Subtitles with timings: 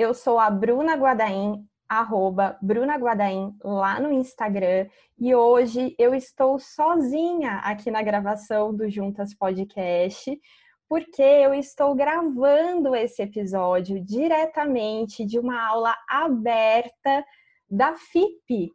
[0.00, 4.88] Eu sou a Bruna Guadaim, arroba Bruna Guadaim, lá no Instagram.
[5.18, 10.40] E hoje eu estou sozinha aqui na gravação do Juntas Podcast,
[10.88, 17.22] porque eu estou gravando esse episódio diretamente de uma aula aberta
[17.70, 18.72] da FIP,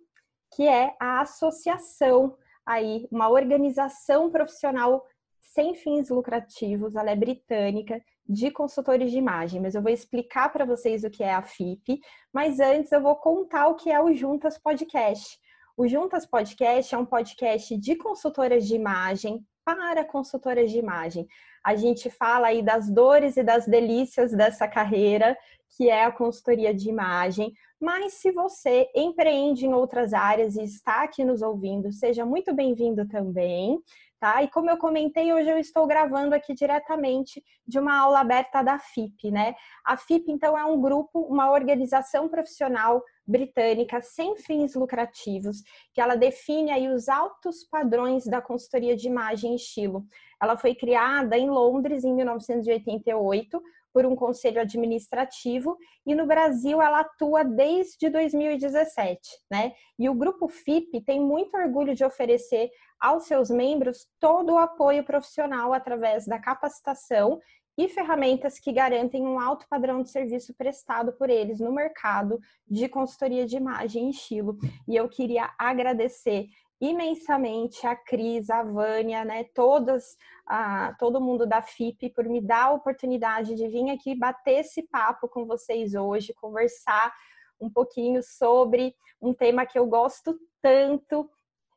[0.53, 5.03] que é a associação aí, uma organização profissional
[5.41, 10.65] sem fins lucrativos, ela é britânica, de consultores de imagem, mas eu vou explicar para
[10.65, 11.99] vocês o que é a FIP,
[12.33, 15.37] mas antes eu vou contar o que é o Juntas Podcast.
[15.77, 21.27] O Juntas Podcast é um podcast de consultoras de imagem para consultoras de imagem.
[21.63, 25.37] A gente fala aí das dores e das delícias dessa carreira,
[25.75, 27.51] que é a consultoria de imagem.
[27.81, 33.07] Mas se você empreende em outras áreas e está aqui nos ouvindo, seja muito bem-vindo
[33.07, 33.79] também
[34.25, 34.41] tá?
[34.41, 38.79] E como eu comentei, hoje eu estou gravando aqui diretamente de uma aula aberta da
[38.79, 39.53] FIP, né?
[39.85, 45.61] A FIP, então, é um grupo, uma organização profissional britânica sem fins lucrativos,
[45.93, 50.03] que ela define aí os altos padrões da consultoria de imagem e estilo.
[50.41, 53.61] Ela foi criada em Londres em 1988
[53.95, 59.71] por um conselho administrativo e no Brasil ela atua desde 2017, né?
[59.97, 65.05] E o grupo FIP tem muito orgulho de oferecer aos seus membros todo o apoio
[65.05, 67.39] profissional através da capacitação
[67.77, 72.89] e ferramentas que garantem um alto padrão de serviço prestado por eles no mercado de
[72.89, 74.57] consultoria de imagem e estilo.
[74.89, 76.47] E eu queria agradecer
[76.89, 82.65] imensamente a Cris, a Vânia, né, todas, a, todo mundo da FIP por me dar
[82.65, 87.13] a oportunidade de vir aqui bater esse papo com vocês hoje, conversar
[87.59, 91.29] um pouquinho sobre um tema que eu gosto tanto.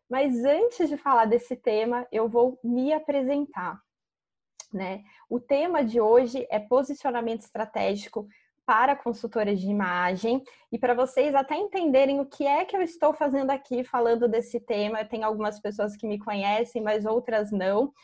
[0.09, 3.81] Mas antes de falar desse tema, eu vou me apresentar.
[4.73, 5.03] Né?
[5.29, 8.27] O tema de hoje é posicionamento estratégico
[8.69, 13.15] para consultoras de imagem e para vocês até entenderem o que é que eu estou
[13.15, 15.07] fazendo aqui falando desse tema.
[15.07, 17.95] Tem algumas pessoas que me conhecem, mas outras não.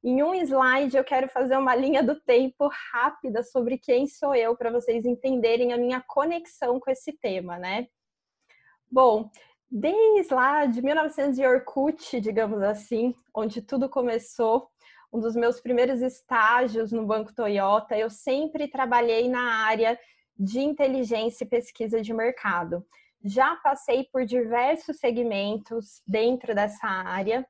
[0.00, 4.56] Em um slide eu quero fazer uma linha do tempo rápida sobre quem sou eu
[4.56, 7.88] para vocês entenderem a minha conexão com esse tema, né?
[8.88, 9.28] Bom,
[9.68, 14.68] desde lá de 1900 e Orkut, digamos assim, onde tudo começou,
[15.12, 19.98] um dos meus primeiros estágios no Banco Toyota, eu sempre trabalhei na área
[20.38, 22.84] de inteligência e pesquisa de mercado.
[23.24, 27.46] Já passei por diversos segmentos dentro dessa área,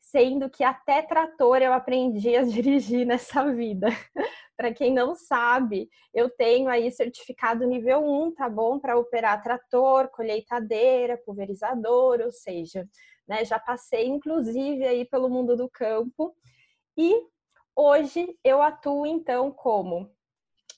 [0.00, 3.88] sendo que até trator eu aprendi a dirigir nessa vida.
[4.56, 8.78] para quem não sabe, eu tenho aí certificado nível 1, tá bom?
[8.78, 12.88] Para operar trator, colheitadeira, pulverizador, ou seja,
[13.26, 16.34] né, já passei inclusive aí pelo mundo do campo
[16.96, 17.14] e
[17.74, 20.10] hoje eu atuo então como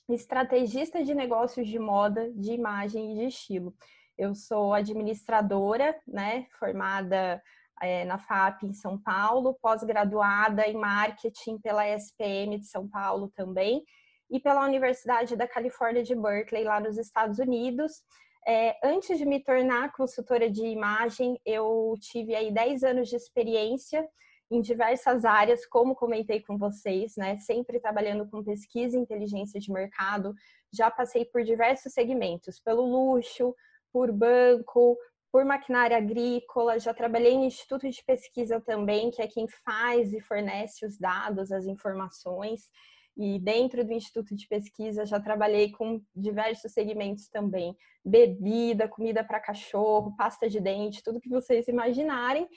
[0.09, 3.75] estrategista de negócios de moda, de imagem e de estilo.
[4.17, 7.43] Eu sou administradora, né, formada
[7.83, 13.83] é, na FAP em São Paulo, pós-graduada em marketing pela SPM de São Paulo também
[14.31, 18.03] e pela Universidade da Califórnia de Berkeley, lá nos Estados Unidos.
[18.47, 24.07] É, antes de me tornar consultora de imagem, eu tive aí 10 anos de experiência
[24.51, 27.39] em diversas áreas, como comentei com vocês, né?
[27.39, 30.35] Sempre trabalhando com pesquisa e inteligência de mercado.
[30.73, 33.55] Já passei por diversos segmentos, pelo luxo,
[33.93, 34.97] por banco,
[35.35, 40.21] por maquinária agrícola, já trabalhei em instituto de pesquisa também, que é quem faz e
[40.21, 42.71] fornece os dados, as informações.
[43.17, 49.41] E dentro do instituto de pesquisa já trabalhei com diversos segmentos também: bebida, comida para
[49.41, 52.49] cachorro, pasta de dente, tudo que vocês imaginarem.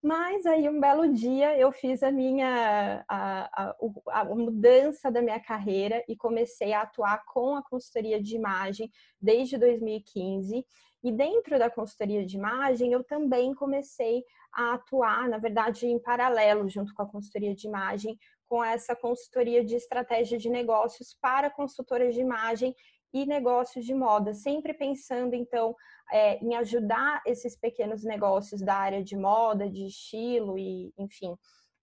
[0.00, 5.40] Mas aí um belo dia eu fiz a minha a, a, a, mudança da minha
[5.40, 10.64] carreira e comecei a atuar com a consultoria de imagem desde 2015.
[11.02, 14.22] E dentro da consultoria de imagem eu também comecei
[14.52, 18.16] a atuar, na verdade, em paralelo junto com a consultoria de imagem,
[18.48, 22.74] com essa consultoria de estratégia de negócios para consultoras de imagem
[23.12, 25.74] e negócios de moda, sempre pensando então
[26.12, 31.36] é, em ajudar esses pequenos negócios da área de moda, de estilo e enfim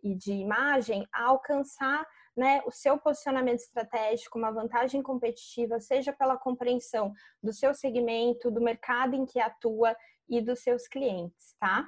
[0.05, 2.05] e de imagem a alcançar
[2.37, 7.11] né, o seu posicionamento estratégico, uma vantagem competitiva, seja pela compreensão
[7.41, 9.95] do seu segmento, do mercado em que atua
[10.29, 11.87] e dos seus clientes, tá?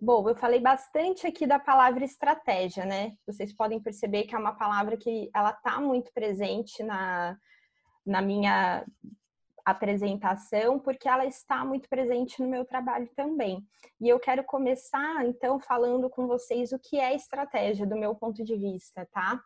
[0.00, 3.12] Bom, eu falei bastante aqui da palavra estratégia, né?
[3.24, 7.38] Vocês podem perceber que é uma palavra que ela tá muito presente na,
[8.04, 8.84] na minha
[9.64, 13.64] apresentação, porque ela está muito presente no meu trabalho também.
[14.00, 18.42] E eu quero começar, então, falando com vocês o que é estratégia do meu ponto
[18.42, 19.40] de vista, tá?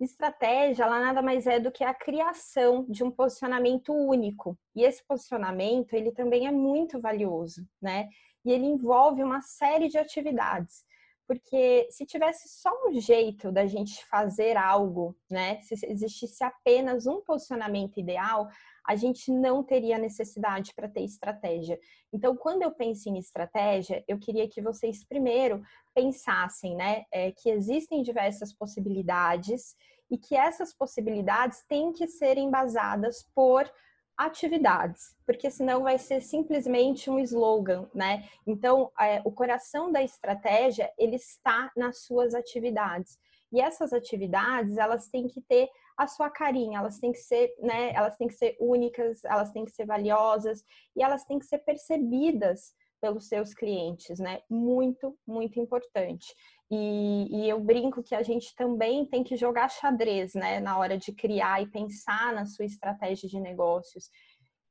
[0.00, 4.56] Estratégia, ela nada mais é do que a criação de um posicionamento único.
[4.74, 8.08] E esse posicionamento, ele também é muito valioso, né?
[8.44, 10.84] E ele envolve uma série de atividades.
[11.28, 15.60] Porque se tivesse só um jeito da gente fazer algo, né?
[15.60, 18.48] Se existisse apenas um posicionamento ideal,
[18.88, 21.78] a gente não teria necessidade para ter estratégia.
[22.10, 25.62] Então, quando eu penso em estratégia, eu queria que vocês primeiro
[25.94, 29.76] pensassem, né, é, que existem diversas possibilidades
[30.10, 33.70] e que essas possibilidades têm que ser embasadas por
[34.18, 38.28] atividades, porque senão vai ser simplesmente um slogan, né?
[38.44, 43.16] Então, é, o coração da estratégia ele está nas suas atividades.
[43.52, 47.92] E essas atividades, elas têm que ter a sua carinha, elas têm que ser, né,
[47.94, 50.62] elas têm que ser únicas, elas têm que ser valiosas
[50.94, 54.40] e elas têm que ser percebidas pelos seus clientes, né?
[54.50, 56.34] Muito, muito importante.
[56.70, 60.98] E, e, eu brinco que a gente também tem que jogar xadrez, né, na hora
[60.98, 64.10] de criar e pensar na sua estratégia de negócios.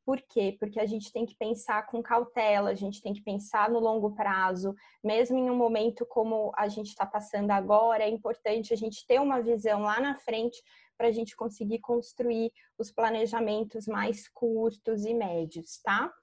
[0.05, 0.55] Por quê?
[0.59, 4.15] Porque a gente tem que pensar com cautela, a gente tem que pensar no longo
[4.15, 9.05] prazo, mesmo em um momento como a gente está passando agora, é importante a gente
[9.05, 10.63] ter uma visão lá na frente
[10.97, 16.13] para a gente conseguir construir os planejamentos mais curtos e médios, tá?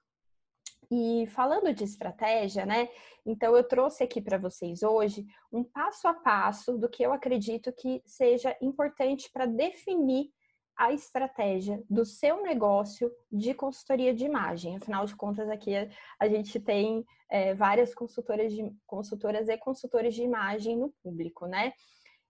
[0.91, 2.89] E falando de estratégia, né?
[3.25, 7.71] Então eu trouxe aqui para vocês hoje um passo a passo do que eu acredito
[7.73, 10.29] que seja importante para definir
[10.77, 14.75] a estratégia do seu negócio de consultoria de imagem.
[14.75, 15.71] Afinal de contas, aqui
[16.19, 21.71] a gente tem é, várias consultoras, de, consultoras e consultores de imagem no público, né?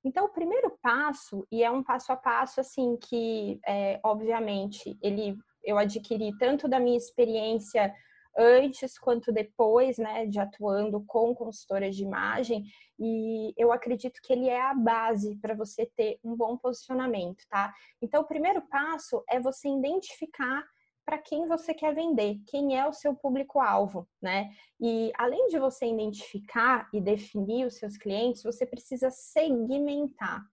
[0.03, 5.35] Então, o primeiro passo, e é um passo a passo, assim, que, é, obviamente, ele
[5.65, 7.91] eu adquiri tanto da minha experiência
[8.37, 12.65] antes quanto depois, né, de atuando com consultoras de imagem,
[12.99, 17.73] e eu acredito que ele é a base para você ter um bom posicionamento, tá?
[18.01, 20.65] Então, o primeiro passo é você identificar
[21.05, 24.49] para quem você quer vender, quem é o seu público-alvo, né?
[24.81, 30.43] E além de você identificar e definir os seus clientes, você precisa segmentar,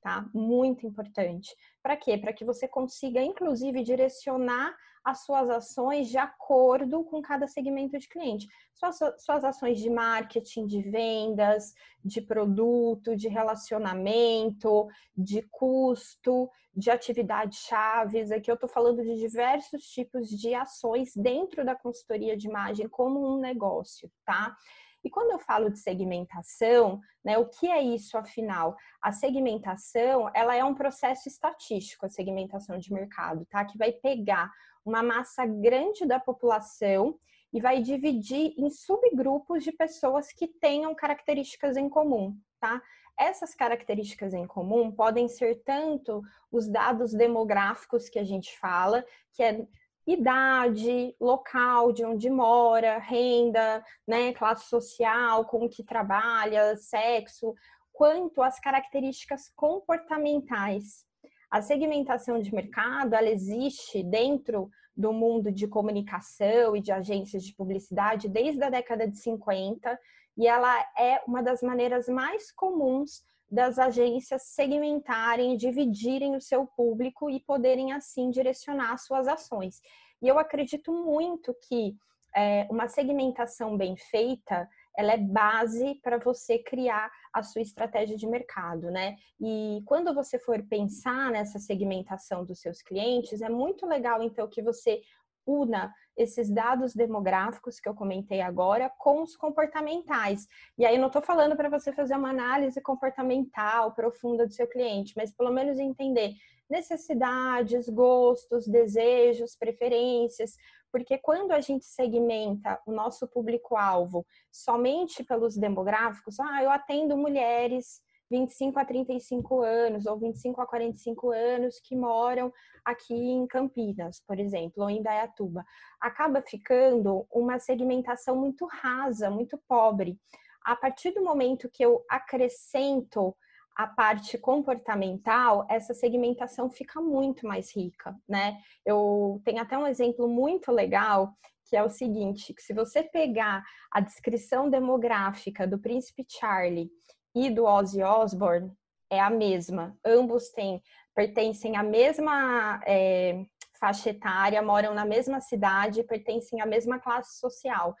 [0.00, 0.26] tá?
[0.32, 1.54] Muito importante.
[1.82, 2.16] Para quê?
[2.16, 8.08] Para que você consiga, inclusive, direcionar as suas ações de acordo com cada segmento de
[8.08, 8.48] cliente.
[8.72, 17.58] Suas, suas ações de marketing, de vendas, de produto, de relacionamento, de custo, de atividades
[17.58, 18.32] chaves.
[18.32, 23.34] Aqui eu estou falando de diversos tipos de ações dentro da consultoria de imagem como
[23.34, 24.56] um negócio, tá?
[25.04, 28.74] E quando eu falo de segmentação, né, o que é isso afinal?
[29.02, 33.66] A segmentação, ela é um processo estatístico, a segmentação de mercado, tá?
[33.66, 34.50] Que vai pegar
[34.84, 37.18] uma massa grande da população
[37.52, 42.82] e vai dividir em subgrupos de pessoas que tenham características em comum, tá?
[43.16, 46.20] Essas características em comum podem ser tanto
[46.50, 49.64] os dados demográficos que a gente fala, que é
[50.06, 57.54] idade, local de onde mora, renda, né, classe social, com que trabalha, sexo,
[57.92, 61.06] quanto as características comportamentais.
[61.54, 67.54] A segmentação de mercado, ela existe dentro do mundo de comunicação e de agências de
[67.54, 69.96] publicidade desde a década de 50
[70.36, 77.30] e ela é uma das maneiras mais comuns das agências segmentarem, dividirem o seu público
[77.30, 79.80] e poderem assim direcionar suas ações.
[80.20, 81.94] E eu acredito muito que
[82.34, 88.26] é, uma segmentação bem feita ela é base para você criar a sua estratégia de
[88.26, 89.16] mercado, né?
[89.40, 94.62] E quando você for pensar nessa segmentação dos seus clientes, é muito legal então que
[94.62, 95.02] você
[95.46, 100.46] una esses dados demográficos que eu comentei agora com os comportamentais.
[100.78, 104.66] E aí eu não estou falando para você fazer uma análise comportamental profunda do seu
[104.66, 106.34] cliente, mas pelo menos entender
[106.70, 110.56] necessidades, gostos, desejos, preferências,
[110.94, 118.00] porque quando a gente segmenta o nosso público-alvo somente pelos demográficos, ah, eu atendo mulheres
[118.30, 122.52] 25 a 35 anos ou 25 a 45 anos que moram
[122.84, 125.64] aqui em Campinas, por exemplo, ou em Dayatuba,
[126.00, 130.16] acaba ficando uma segmentação muito rasa, muito pobre.
[130.64, 133.36] A partir do momento que eu acrescento
[133.76, 138.58] a parte comportamental, essa segmentação fica muito mais rica, né?
[138.84, 141.34] Eu tenho até um exemplo muito legal
[141.66, 146.90] que é o seguinte: que se você pegar a descrição demográfica do Príncipe Charlie
[147.34, 148.72] e do Ozzy Osbourne,
[149.10, 149.96] é a mesma.
[150.04, 150.82] Ambos têm
[151.14, 153.44] pertencem à mesma é,
[153.78, 157.94] faixa etária, moram na mesma cidade, pertencem à mesma classe social.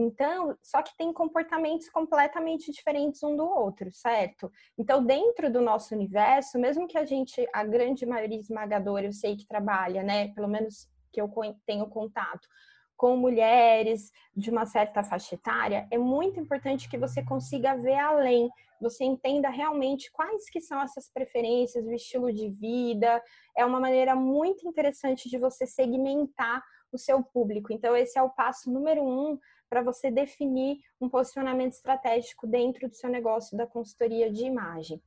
[0.00, 4.50] Então, só que tem comportamentos completamente diferentes um do outro, certo?
[4.78, 9.36] Então, dentro do nosso universo, mesmo que a gente, a grande maioria esmagadora, eu sei
[9.36, 10.32] que trabalha, né?
[10.32, 11.30] Pelo menos que eu
[11.66, 12.48] tenho contato
[12.96, 18.50] com mulheres de uma certa faixa etária, é muito importante que você consiga ver além,
[18.80, 23.22] você entenda realmente quais que são essas preferências, o estilo de vida.
[23.56, 27.72] É uma maneira muito interessante de você segmentar o seu público.
[27.72, 29.38] Então, esse é o passo número um
[29.70, 35.00] para você definir um posicionamento estratégico dentro do seu negócio da consultoria de imagem.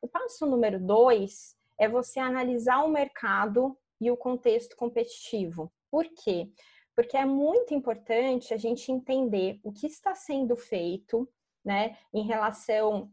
[0.00, 5.70] O passo número dois é você analisar o mercado e o contexto competitivo.
[5.90, 6.50] Por quê?
[6.94, 11.28] Porque é muito importante a gente entender o que está sendo feito,
[11.62, 13.10] né, em relação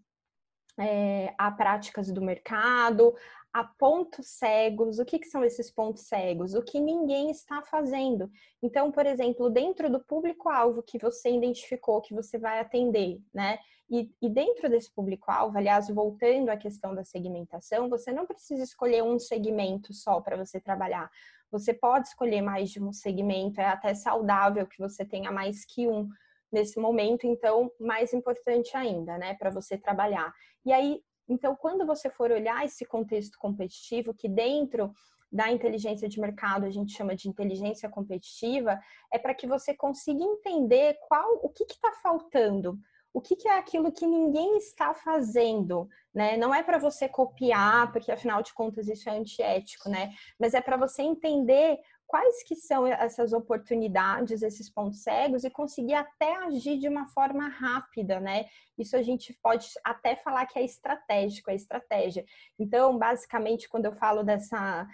[0.80, 3.14] é, a práticas do mercado,
[3.54, 4.98] a pontos cegos.
[4.98, 6.56] O que, que, são esses pontos cegos?
[6.56, 8.30] O que ninguém está fazendo.
[8.62, 13.60] Então, por exemplo, dentro do público-alvo que você identificou, que você vai atender, né?
[13.90, 19.04] E, e dentro desse público-alvo, aliás, voltando à questão da segmentação, você não precisa escolher
[19.04, 21.12] um segmento só para você trabalhar.
[21.52, 25.88] Você pode escolher mais de um segmento, é até saudável que você tenha mais que
[25.88, 26.10] um
[26.52, 30.32] nesse momento, então, mais importante ainda, né, para você trabalhar.
[30.64, 34.94] E aí, então, quando você for olhar esse contexto competitivo, que dentro
[35.32, 38.80] da inteligência de mercado a gente chama de inteligência competitiva,
[39.12, 42.78] é para que você consiga entender qual o que está faltando,
[43.12, 46.36] o que, que, é aquilo que ninguém está fazendo, né?
[46.36, 50.12] Não é para você copiar, porque afinal de contas isso é antiético, né?
[50.40, 51.80] Mas é para você entender
[52.14, 57.48] quais que são essas oportunidades, esses pontos cegos e conseguir até agir de uma forma
[57.48, 58.46] rápida, né?
[58.78, 62.24] Isso a gente pode até falar que é estratégico, é estratégia.
[62.60, 64.88] Então, basicamente, quando eu falo dessa,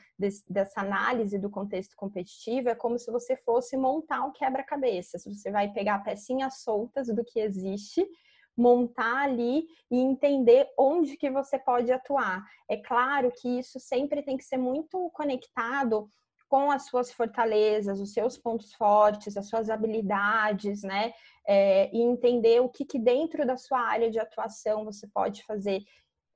[0.48, 5.20] dessa análise do contexto competitivo, é como se você fosse montar um quebra-cabeça.
[5.20, 8.08] Você vai pegar pecinhas soltas do que existe
[8.56, 12.46] montar ali e entender onde que você pode atuar.
[12.70, 16.10] É claro que isso sempre tem que ser muito conectado
[16.50, 21.14] com as suas fortalezas, os seus pontos fortes, as suas habilidades, né?
[21.48, 25.84] É, e entender o que, que dentro da sua área de atuação você pode fazer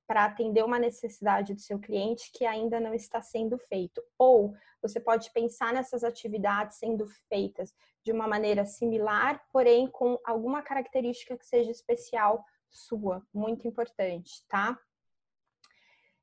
[0.07, 4.01] para atender uma necessidade do seu cliente que ainda não está sendo feito.
[4.17, 10.61] Ou você pode pensar nessas atividades sendo feitas de uma maneira similar, porém com alguma
[10.61, 14.77] característica que seja especial sua, muito importante, tá?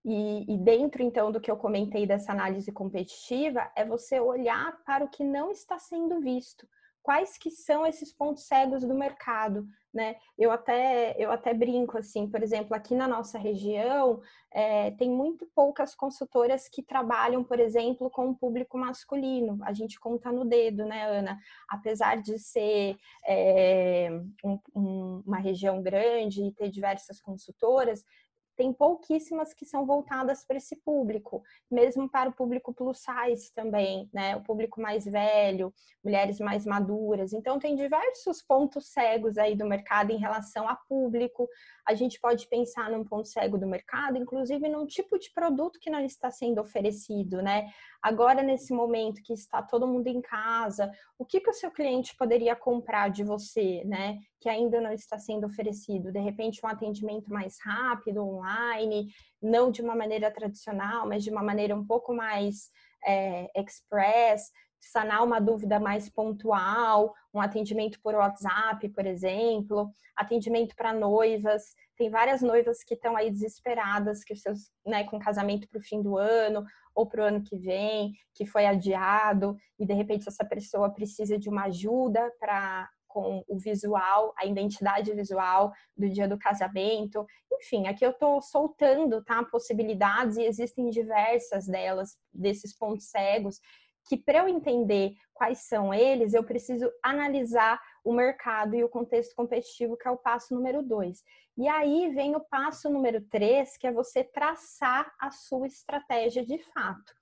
[0.05, 5.05] E, e, dentro, então, do que eu comentei dessa análise competitiva, é você olhar para
[5.05, 6.67] o que não está sendo visto.
[7.03, 10.17] Quais que são esses pontos cegos do mercado, né?
[10.39, 14.21] Eu até, eu até brinco, assim, por exemplo, aqui na nossa região,
[14.53, 19.59] é, tem muito poucas consultoras que trabalham, por exemplo, com o público masculino.
[19.65, 21.39] A gente conta no dedo, né, Ana?
[21.69, 24.11] Apesar de ser é,
[24.45, 28.05] um, um, uma região grande e ter diversas consultoras,
[28.61, 34.11] tem pouquíssimas que são voltadas para esse público, mesmo para o público plus size também,
[34.13, 34.37] né?
[34.37, 35.73] O público mais velho,
[36.05, 37.33] mulheres mais maduras.
[37.33, 41.49] Então, tem diversos pontos cegos aí do mercado em relação a público.
[41.89, 45.89] A gente pode pensar num ponto cego do mercado, inclusive num tipo de produto que
[45.89, 47.71] não está sendo oferecido, né?
[48.03, 52.17] Agora, nesse momento que está todo mundo em casa, o que, que o seu cliente
[52.17, 54.19] poderia comprar de você, né?
[54.41, 56.11] Que ainda não está sendo oferecido.
[56.11, 59.09] De repente, um atendimento mais rápido, online,
[59.43, 62.71] não de uma maneira tradicional, mas de uma maneira um pouco mais
[63.07, 70.93] é, express, sanar uma dúvida mais pontual, um atendimento por WhatsApp, por exemplo, atendimento para
[70.93, 71.75] noivas.
[71.97, 76.03] Tem várias noivas que estão aí desesperadas, que seus, né, com casamento para o fim
[76.03, 80.45] do ano, ou para o ano que vem, que foi adiado, e de repente essa
[80.45, 86.39] pessoa precisa de uma ajuda para com o visual, a identidade visual do dia do
[86.39, 87.27] casamento.
[87.53, 93.59] Enfim, aqui eu estou soltando tá, possibilidades e existem diversas delas, desses pontos cegos,
[94.09, 99.35] que para eu entender quais são eles, eu preciso analisar o mercado e o contexto
[99.35, 101.23] competitivo, que é o passo número dois.
[101.57, 106.59] E aí vem o passo número três, que é você traçar a sua estratégia de
[106.73, 107.13] fato.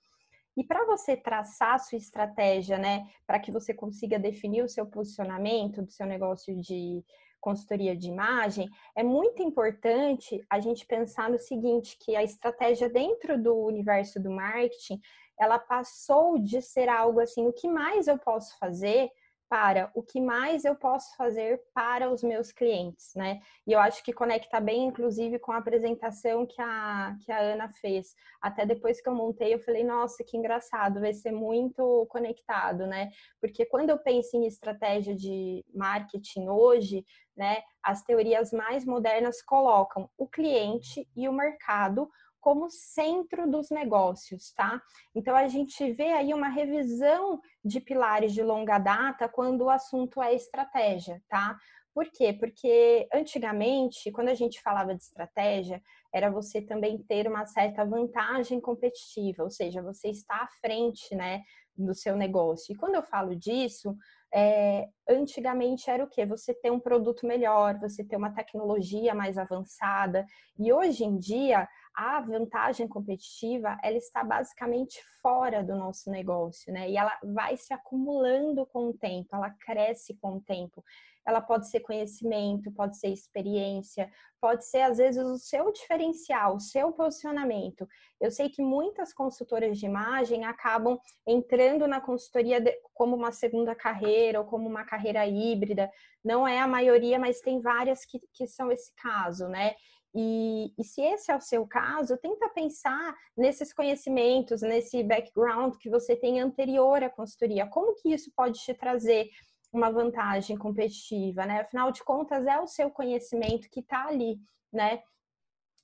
[0.56, 4.84] E para você traçar a sua estratégia, né, para que você consiga definir o seu
[4.86, 7.04] posicionamento do seu negócio de
[7.40, 13.40] consultoria de imagem, é muito importante a gente pensar no seguinte, que a estratégia dentro
[13.40, 15.00] do universo do marketing,
[15.38, 19.08] ela passou de ser algo assim, o que mais eu posso fazer
[19.48, 23.40] para o que mais eu posso fazer para os meus clientes, né?
[23.66, 27.68] E eu acho que conecta bem, inclusive, com a apresentação que a, que a Ana
[27.68, 28.14] fez.
[28.40, 33.10] Até depois que eu montei, eu falei, nossa, que engraçado, vai ser muito conectado, né?
[33.40, 37.04] Porque quando eu penso em estratégia de marketing hoje,
[37.36, 42.10] né, as teorias mais modernas colocam o cliente e o mercado
[42.48, 44.80] como centro dos negócios, tá?
[45.14, 50.22] Então a gente vê aí uma revisão de pilares de longa data quando o assunto
[50.22, 51.58] é estratégia, tá?
[51.92, 52.32] Por quê?
[52.32, 58.62] Porque antigamente, quando a gente falava de estratégia, era você também ter uma certa vantagem
[58.62, 61.42] competitiva, ou seja, você está à frente, né,
[61.76, 62.72] do seu negócio.
[62.72, 63.94] E quando eu falo disso,
[64.34, 66.24] é, antigamente era o que?
[66.26, 70.26] Você ter um produto melhor, você ter uma tecnologia mais avançada.
[70.58, 76.88] E hoje em dia, a vantagem competitiva ela está basicamente fora do nosso negócio, né?
[76.88, 80.84] E ela vai se acumulando com o tempo, ela cresce com o tempo.
[81.26, 84.08] Ela pode ser conhecimento, pode ser experiência,
[84.40, 87.86] pode ser às vezes o seu diferencial, o seu posicionamento.
[88.20, 92.62] Eu sei que muitas consultoras de imagem acabam entrando na consultoria
[92.94, 95.90] como uma segunda carreira ou como uma carreira híbrida.
[96.24, 99.74] Não é a maioria, mas tem várias que, que são esse caso, né?
[100.14, 105.90] E, e, se esse é o seu caso, tenta pensar nesses conhecimentos, nesse background que
[105.90, 107.66] você tem anterior à consultoria.
[107.66, 109.28] Como que isso pode te trazer
[109.72, 111.60] uma vantagem competitiva, né?
[111.60, 114.38] Afinal de contas, é o seu conhecimento que está ali,
[114.72, 115.02] né?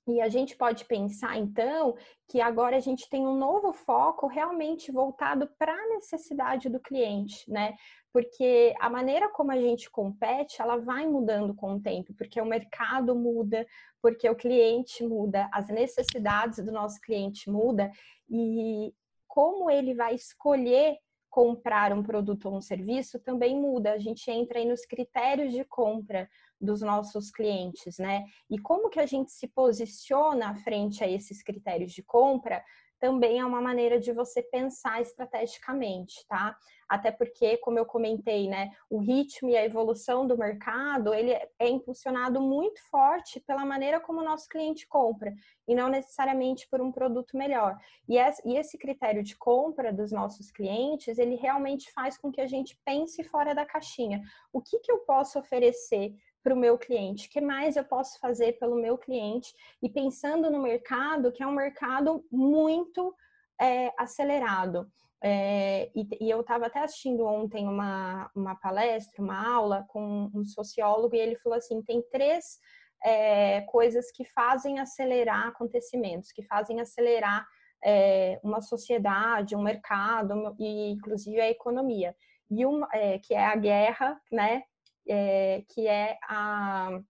[0.06, 1.96] E a gente pode pensar, então,
[2.28, 7.50] que agora a gente tem um novo foco realmente voltado para a necessidade do cliente,
[7.50, 7.74] né?
[8.12, 12.44] Porque a maneira como a gente compete, ela vai mudando com o tempo, porque o
[12.44, 13.66] mercado muda,
[14.02, 17.90] porque o cliente muda, as necessidades do nosso cliente muda
[18.28, 18.92] e
[19.26, 20.98] como ele vai escolher
[21.34, 23.92] comprar um produto ou um serviço também muda.
[23.92, 26.28] A gente entra aí nos critérios de compra
[26.64, 28.24] dos nossos clientes, né?
[28.50, 32.62] E como que a gente se posiciona frente a esses critérios de compra
[33.04, 36.56] também é uma maneira de você pensar estrategicamente, tá?
[36.88, 41.68] Até porque, como eu comentei, né, o ritmo e a evolução do mercado, ele é
[41.68, 45.34] impulsionado muito forte pela maneira como o nosso cliente compra
[45.68, 47.76] e não necessariamente por um produto melhor.
[48.08, 48.16] E
[48.56, 53.22] esse critério de compra dos nossos clientes, ele realmente faz com que a gente pense
[53.24, 54.22] fora da caixinha.
[54.50, 57.26] O que, que eu posso oferecer para o meu cliente?
[57.26, 59.52] O que mais eu posso fazer pelo meu cliente?
[59.82, 63.14] E pensando no mercado, que é um mercado muito
[63.60, 64.86] é, acelerado.
[65.22, 70.44] É, e, e, eu estava até assistindo ontem uma, uma palestra, uma aula com um
[70.44, 72.58] sociólogo, e ele falou assim: tem três
[73.02, 77.46] é, coisas que fazem acelerar acontecimentos, que fazem acelerar
[77.82, 82.14] é, uma sociedade, um mercado e inclusive a economia.
[82.50, 84.62] E uma, é, que é a guerra, né?
[85.08, 87.00] É, que é a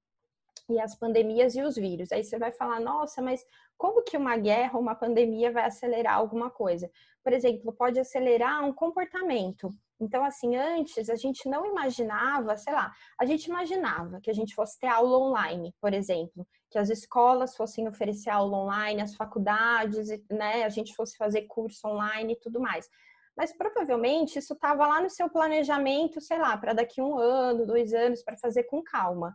[0.69, 2.11] e as pandemias e os vírus.
[2.11, 3.45] Aí você vai falar, nossa, mas
[3.77, 6.91] como que uma guerra uma pandemia vai acelerar alguma coisa?
[7.23, 9.69] Por exemplo, pode acelerar um comportamento.
[10.01, 14.55] Então, assim, antes a gente não imaginava, sei lá, a gente imaginava que a gente
[14.55, 20.09] fosse ter aula online, por exemplo, que as escolas fossem oferecer aula online, as faculdades,
[20.31, 22.89] né, a gente fosse fazer curso online e tudo mais
[23.37, 27.93] mas provavelmente isso estava lá no seu planejamento, sei lá, para daqui um ano, dois
[27.93, 29.35] anos, para fazer com calma.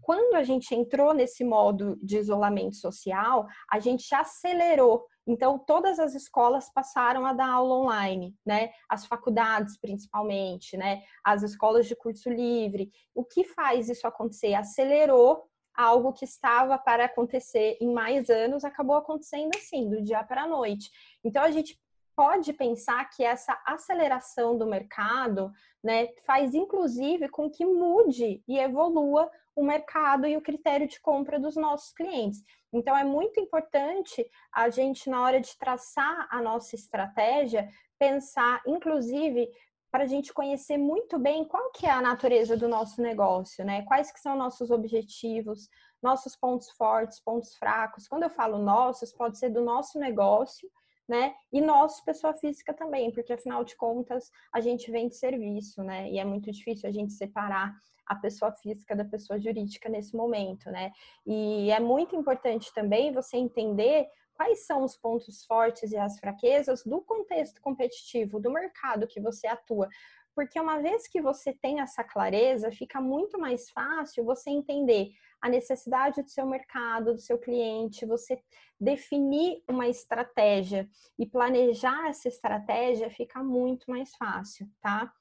[0.00, 5.06] Quando a gente entrou nesse modo de isolamento social, a gente acelerou.
[5.26, 8.70] Então, todas as escolas passaram a dar aula online, né?
[8.88, 11.02] As faculdades, principalmente, né?
[11.22, 12.90] As escolas de curso livre.
[13.14, 14.54] O que faz isso acontecer?
[14.54, 15.44] Acelerou
[15.76, 20.48] algo que estava para acontecer em mais anos, acabou acontecendo assim, do dia para a
[20.48, 20.90] noite.
[21.22, 21.78] Então, a gente
[22.20, 25.50] pode pensar que essa aceleração do mercado
[25.82, 31.40] né, faz inclusive com que mude e evolua o mercado e o critério de compra
[31.40, 32.44] dos nossos clientes.
[32.70, 39.50] Então é muito importante a gente, na hora de traçar a nossa estratégia, pensar, inclusive,
[39.90, 43.80] para a gente conhecer muito bem qual que é a natureza do nosso negócio, né?
[43.86, 45.70] Quais que são nossos objetivos,
[46.02, 48.06] nossos pontos fortes, pontos fracos.
[48.06, 50.70] Quando eu falo nossos, pode ser do nosso negócio,
[51.10, 51.34] né?
[51.52, 56.08] E nós, pessoa física também, porque afinal de contas a gente vende serviço, né?
[56.08, 57.74] E é muito difícil a gente separar
[58.06, 60.92] a pessoa física da pessoa jurídica nesse momento, né?
[61.26, 66.84] E é muito importante também você entender quais são os pontos fortes e as fraquezas
[66.84, 69.88] do contexto competitivo, do mercado que você atua.
[70.32, 75.10] Porque uma vez que você tem essa clareza, fica muito mais fácil você entender
[75.40, 78.40] a necessidade do seu mercado, do seu cliente, você
[78.78, 85.12] definir uma estratégia e planejar essa estratégia fica muito mais fácil, tá?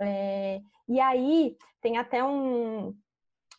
[0.00, 2.94] É, e aí tem até um,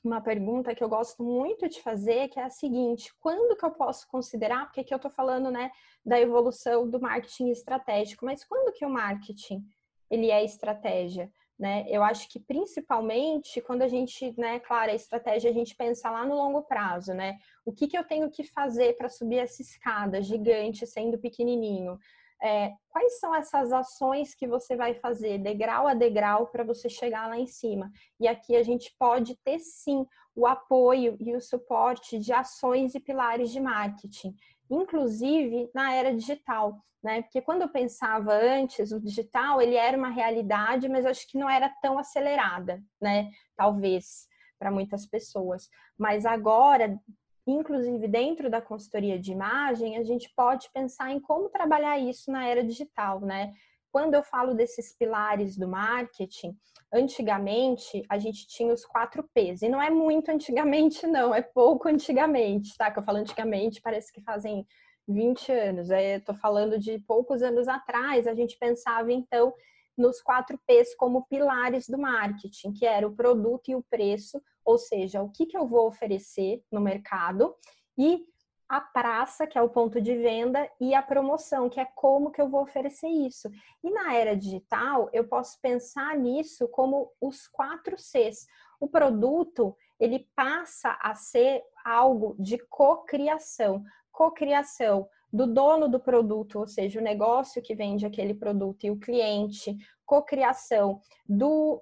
[0.04, 3.72] uma pergunta que eu gosto muito de fazer, que é a seguinte: quando que eu
[3.72, 4.66] posso considerar?
[4.66, 5.72] Porque aqui eu estou falando, né,
[6.06, 9.66] da evolução do marketing estratégico, mas quando que o marketing
[10.10, 11.32] ele é estratégia?
[11.58, 11.86] Né?
[11.88, 16.26] Eu acho que principalmente quando a gente, né, claro, a estratégia a gente pensa lá
[16.26, 17.38] no longo prazo, né?
[17.66, 21.98] O que, que eu tenho que fazer para subir essa escada gigante sendo pequenininho?
[22.44, 27.30] É, quais são essas ações que você vai fazer degrau a degrau para você chegar
[27.30, 27.90] lá em cima?
[28.20, 33.00] E aqui a gente pode ter sim o apoio e o suporte de ações e
[33.00, 34.36] pilares de marketing,
[34.70, 37.22] inclusive na era digital, né?
[37.22, 41.50] Porque quando eu pensava antes, o digital ele era uma realidade, mas acho que não
[41.50, 43.30] era tão acelerada, né?
[43.56, 45.70] Talvez para muitas pessoas.
[45.98, 47.00] Mas agora,
[47.46, 52.48] inclusive dentro da consultoria de imagem, a gente pode pensar em como trabalhar isso na
[52.48, 53.54] era digital, né?
[53.96, 56.54] Quando eu falo desses pilares do marketing,
[56.94, 61.88] antigamente a gente tinha os quatro P's, e não é muito antigamente, não, é pouco
[61.88, 62.92] antigamente, tá?
[62.92, 64.68] Que eu falo antigamente, parece que fazem
[65.08, 69.54] 20 anos, é, tô falando de poucos anos atrás, a gente pensava então
[69.98, 74.78] nos quatro P's como pilares do marketing, que era o produto e o preço, ou
[74.78, 77.56] seja, o que, que eu vou oferecer no mercado,
[77.98, 78.26] e
[78.68, 82.42] a praça, que é o ponto de venda, e a promoção, que é como que
[82.42, 83.50] eu vou oferecer isso.
[83.84, 88.48] E na era digital, eu posso pensar nisso como os quatro Cs.
[88.80, 93.84] O produto, ele passa a ser algo de cocriação.
[94.12, 99.00] Cocriação do dono do produto, ou seja, o negócio que vende aquele produto e o
[99.00, 101.82] cliente, cocriação do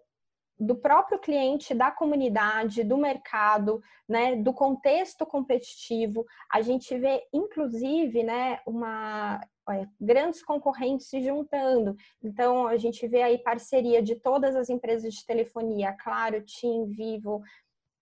[0.65, 6.25] do próprio cliente, da comunidade, do mercado, né, do contexto competitivo.
[6.51, 9.41] A gente vê, inclusive, né, uma
[9.99, 11.95] grandes concorrentes se juntando.
[12.21, 17.41] Então, a gente vê aí parceria de todas as empresas de telefonia, Claro, TIM, Vivo,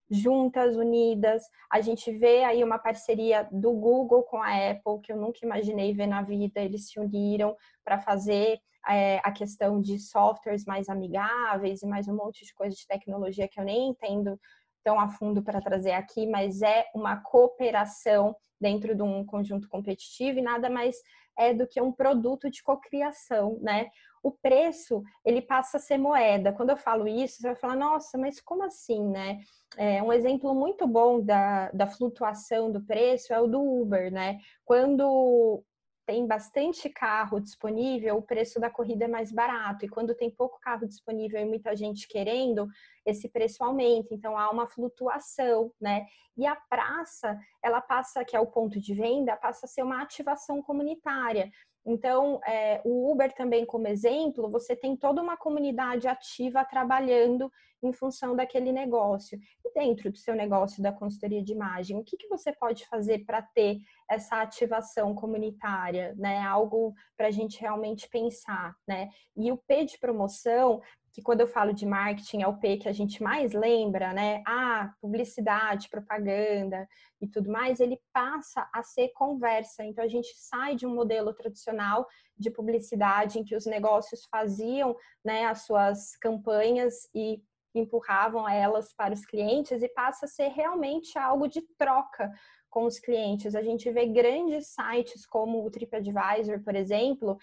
[0.10, 1.43] juntas, unidas.
[1.71, 5.93] A gente vê aí uma parceria do Google com a Apple, que eu nunca imaginei
[5.93, 6.60] ver na vida.
[6.60, 12.15] Eles se uniram para fazer é, a questão de softwares mais amigáveis e mais um
[12.15, 14.39] monte de coisa de tecnologia que eu nem entendo
[14.84, 20.39] tão a fundo para trazer aqui, mas é uma cooperação dentro de um conjunto competitivo
[20.39, 20.96] e nada mais
[21.38, 23.89] é do que um produto de cocriação, né?
[24.24, 26.54] O preço, ele passa a ser moeda.
[26.54, 29.39] Quando eu falo isso, você vai falar, nossa, mas como assim, né?
[29.78, 34.39] É, um exemplo muito bom da, da flutuação do preço é o do Uber, né?
[34.63, 35.63] Quando
[36.12, 39.86] tem bastante carro disponível, o preço da corrida é mais barato.
[39.86, 42.67] E quando tem pouco carro disponível e muita gente querendo,
[43.06, 44.13] esse preço aumenta.
[44.13, 46.06] Então há uma flutuação, né?
[46.36, 50.02] E a praça, ela passa, que é o ponto de venda, passa a ser uma
[50.02, 51.50] ativação comunitária.
[51.86, 57.52] Então, é, o Uber também, como exemplo, você tem toda uma comunidade ativa trabalhando
[57.84, 59.39] em função daquele negócio.
[59.65, 63.26] E dentro do seu negócio da consultoria de imagem, o que, que você pode fazer
[63.26, 66.39] para ter essa ativação comunitária, né?
[66.41, 69.10] Algo para a gente realmente pensar, né?
[69.36, 72.88] E o P de promoção que quando eu falo de marketing é o P que
[72.88, 74.41] a gente mais lembra, né?
[74.47, 76.88] Ah, publicidade, propaganda
[77.19, 79.84] e tudo mais, ele passa a ser conversa.
[79.84, 84.95] Então a gente sai de um modelo tradicional de publicidade em que os negócios faziam,
[85.24, 87.41] né, as suas campanhas e
[87.74, 92.32] empurravam elas para os clientes e passa a ser realmente algo de troca
[92.69, 93.56] com os clientes.
[93.56, 97.38] A gente vê grandes sites como o TripAdvisor, por exemplo,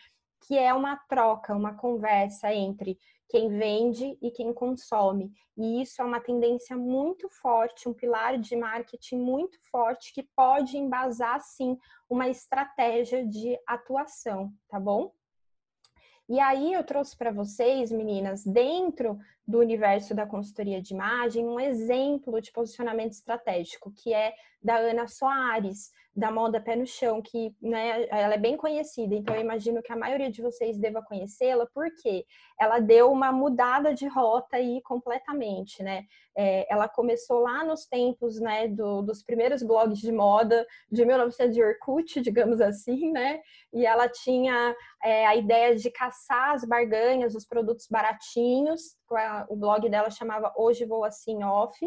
[0.46, 5.30] que é uma troca, uma conversa entre quem vende e quem consome.
[5.56, 10.78] E isso é uma tendência muito forte, um pilar de marketing muito forte que pode
[10.78, 11.76] embasar sim
[12.08, 15.12] uma estratégia de atuação, tá bom?
[16.28, 21.58] E aí eu trouxe para vocês, meninas, dentro do universo da consultoria de imagem, um
[21.58, 27.54] exemplo de posicionamento estratégico, que é da Ana Soares, da moda pé no chão, que
[27.62, 31.64] né, ela é bem conhecida, então eu imagino que a maioria de vocês deva conhecê-la,
[31.72, 32.26] porque
[32.60, 36.04] ela deu uma mudada de rota aí completamente, né?
[36.36, 41.54] É, ela começou lá nos tempos, né, do, dos primeiros blogs de moda de 1900
[41.54, 43.40] de Orkut, digamos assim, né?
[43.72, 48.96] E ela tinha é, a ideia de caçar as barganhas, os produtos baratinhos,
[49.48, 51.78] o blog dela chamava Hoje Vou Assim Off,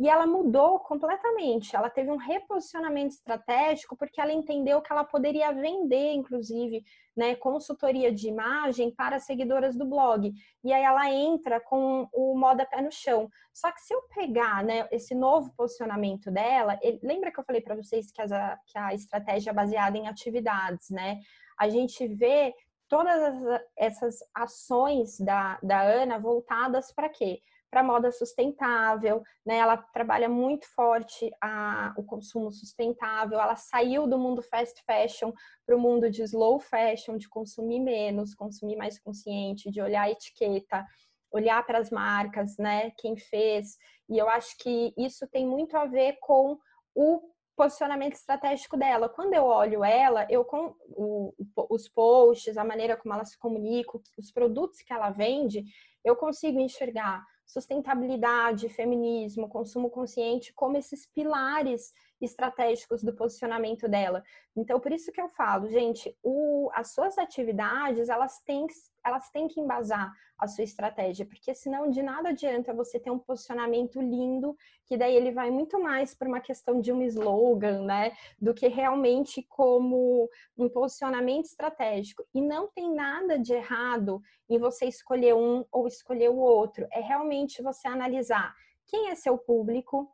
[0.00, 1.76] e ela mudou completamente.
[1.76, 6.82] Ela teve um reposicionamento estratégico porque ela entendeu que ela poderia vender, inclusive,
[7.14, 10.32] né, consultoria de imagem para seguidoras do blog.
[10.64, 13.28] E aí ela entra com o moda pé no chão.
[13.52, 17.60] Só que se eu pegar né, esse novo posicionamento dela, ele, lembra que eu falei
[17.60, 18.30] para vocês que, as,
[18.64, 21.20] que a estratégia é baseada em atividades, né?
[21.58, 22.54] A gente vê
[22.90, 27.40] todas essas ações da, da Ana voltadas para quê?
[27.70, 29.58] Para moda sustentável, né?
[29.58, 33.40] Ela trabalha muito forte a, o consumo sustentável.
[33.40, 35.32] Ela saiu do mundo fast fashion
[35.64, 40.10] para o mundo de slow fashion, de consumir menos, consumir mais consciente, de olhar a
[40.10, 40.84] etiqueta,
[41.30, 42.90] olhar para as marcas, né?
[42.98, 43.78] Quem fez.
[44.08, 46.58] E eu acho que isso tem muito a ver com
[46.92, 47.20] o
[47.60, 49.06] posicionamento estratégico dela.
[49.06, 51.34] Quando eu olho ela, eu com o,
[51.68, 55.64] os posts, a maneira como ela se comunica, os produtos que ela vende,
[56.02, 61.92] eu consigo enxergar sustentabilidade, feminismo, consumo consciente como esses pilares
[62.24, 64.22] estratégicos do posicionamento dela.
[64.56, 68.66] Então, por isso que eu falo, gente, o, as suas atividades, elas têm,
[69.04, 73.18] elas têm que embasar a sua estratégia, porque senão de nada adianta você ter um
[73.18, 74.56] posicionamento lindo,
[74.86, 78.66] que daí ele vai muito mais para uma questão de um slogan, né, do que
[78.68, 82.24] realmente como um posicionamento estratégico.
[82.34, 86.86] E não tem nada de errado em você escolher um ou escolher o outro.
[86.90, 88.54] É realmente você analisar
[88.86, 90.10] quem é seu público,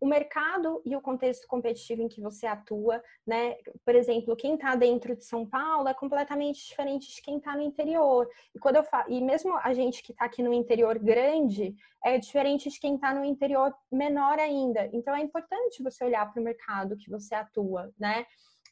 [0.00, 3.56] o mercado e o contexto competitivo em que você atua, né?
[3.84, 7.60] Por exemplo, quem está dentro de São Paulo é completamente diferente de quem está no
[7.60, 8.26] interior.
[8.54, 12.16] E quando eu falo, e mesmo a gente que está aqui no interior grande é
[12.16, 14.88] diferente de quem está no interior menor ainda.
[14.92, 18.24] Então é importante você olhar para o mercado que você atua, né?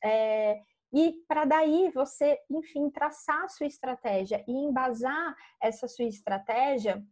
[0.02, 0.58] É,
[0.92, 7.04] e para daí você, enfim, traçar a sua estratégia e embasar essa sua estratégia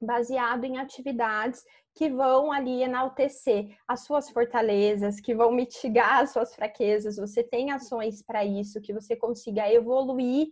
[0.00, 6.54] baseado em atividades que vão ali enaltecer as suas fortalezas, que vão mitigar as suas
[6.54, 7.16] fraquezas.
[7.16, 10.48] Você tem ações para isso, que você consiga evoluir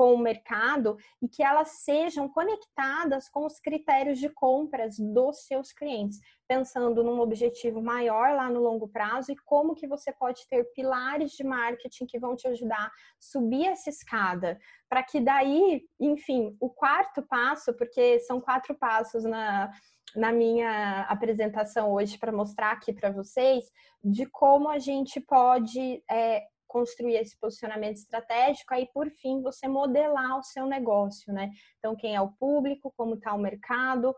[0.00, 5.74] com o mercado e que elas sejam conectadas com os critérios de compras dos seus
[5.74, 10.64] clientes, pensando num objetivo maior lá no longo prazo e como que você pode ter
[10.72, 14.58] pilares de marketing que vão te ajudar a subir essa escada,
[14.88, 19.70] para que daí, enfim, o quarto passo, porque são quatro passos na
[20.16, 23.70] na minha apresentação hoje para mostrar aqui para vocês
[24.02, 30.38] de como a gente pode é, construir esse posicionamento estratégico, aí por fim você modelar
[30.38, 31.50] o seu negócio, né?
[31.78, 34.14] Então, quem é o público, como está o mercado,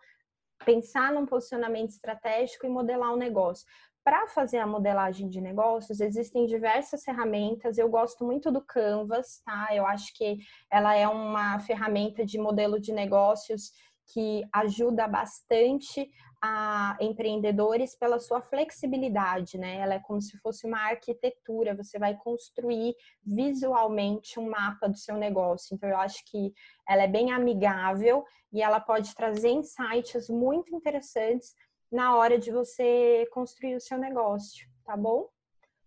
[0.65, 3.67] pensar num posicionamento estratégico e modelar o negócio.
[4.05, 7.79] Para fazer a modelagem de negócios, existem diversas ferramentas.
[7.79, 9.69] Eu gosto muito do Canvas, tá?
[9.73, 10.39] Eu acho que
[10.71, 13.71] ela é uma ferramenta de modelo de negócios
[14.13, 16.11] que ajuda bastante
[16.45, 19.77] a empreendedores pela sua flexibilidade, né?
[19.77, 25.17] Ela é como se fosse uma arquitetura, você vai construir visualmente um mapa do seu
[25.17, 25.73] negócio.
[25.73, 26.53] Então, eu acho que
[26.89, 31.55] ela é bem amigável e ela pode trazer insights muito interessantes
[31.91, 35.29] na hora de você construir o seu negócio, tá bom?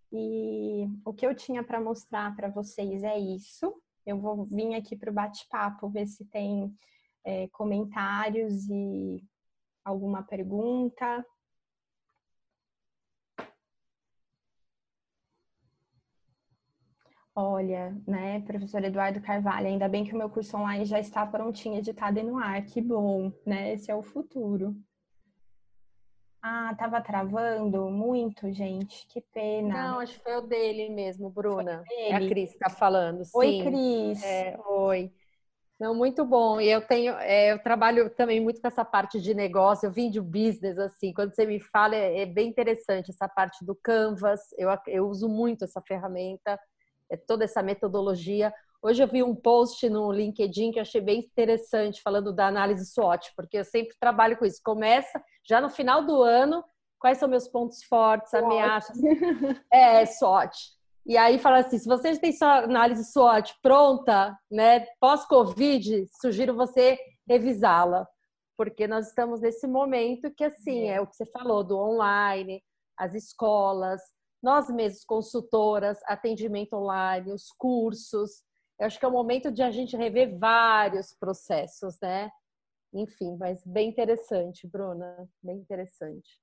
[0.10, 3.76] E o que eu tinha para mostrar para vocês é isso.
[4.06, 6.74] Eu vou vir aqui para o bate-papo ver se tem
[7.26, 9.22] é, comentários e
[9.86, 11.24] alguma pergunta.
[17.38, 21.78] Olha, né, professor Eduardo Carvalho, ainda bem que o meu curso online já está prontinho,
[21.78, 23.74] editado e no ar, que bom, né?
[23.74, 24.76] Esse é o futuro.
[26.42, 29.74] Ah, tava travando muito, gente, que pena.
[29.74, 31.84] Não, acho que foi o dele mesmo, Bruna.
[31.92, 33.36] É a Cris que tá falando, sim.
[33.36, 34.24] Oi, Cris.
[34.24, 35.12] É, oi.
[35.80, 36.60] Não, muito bom.
[36.60, 39.88] E eu tenho, é, eu trabalho também muito com essa parte de negócio.
[39.88, 41.14] Eu vim de business, assim.
[41.14, 44.40] Quando você me fala, é, é bem interessante essa parte do Canvas.
[44.58, 46.58] Eu, eu uso muito essa ferramenta,
[47.12, 48.54] é, toda essa metodologia.
[48.82, 52.86] Hoje eu vi um post no LinkedIn que eu achei bem interessante, falando da análise
[52.86, 54.62] SWOT, porque eu sempre trabalho com isso.
[54.64, 56.64] Começa já no final do ano,
[57.00, 58.98] quais são meus pontos fortes, ameaças.
[59.74, 60.75] É, SWOT.
[61.06, 66.98] E aí fala assim, se você tem sua análise SWOT pronta, né, pós-Covid, sugiro você
[67.28, 68.08] revisá-la,
[68.58, 70.96] porque nós estamos nesse momento que, assim, é.
[70.96, 72.64] é o que você falou, do online,
[72.98, 74.02] as escolas,
[74.42, 78.44] nós mesmos, consultoras, atendimento online, os cursos.
[78.80, 82.32] Eu acho que é o momento de a gente rever vários processos, né?
[82.94, 86.40] Enfim, mas bem interessante, Bruna, bem interessante.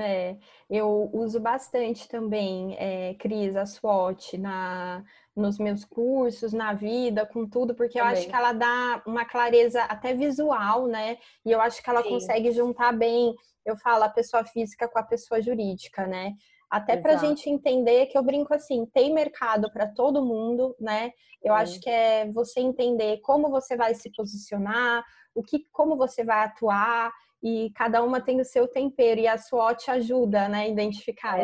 [0.00, 0.36] É,
[0.70, 7.48] eu uso bastante também, é, Cris, a SWOT na, nos meus cursos, na vida, com
[7.48, 8.12] tudo, porque também.
[8.12, 11.18] eu acho que ela dá uma clareza até visual, né?
[11.44, 12.10] E eu acho que ela Sim.
[12.10, 13.34] consegue juntar bem,
[13.64, 16.34] eu falo, a pessoa física com a pessoa jurídica, né?
[16.70, 21.12] Até para a gente entender que eu brinco assim, tem mercado para todo mundo, né?
[21.42, 21.60] Eu Sim.
[21.60, 25.02] acho que é você entender como você vai se posicionar,
[25.34, 29.38] o que, como você vai atuar e cada uma tem o seu tempero e a
[29.38, 31.42] SWOT ajuda, né, a identificar é.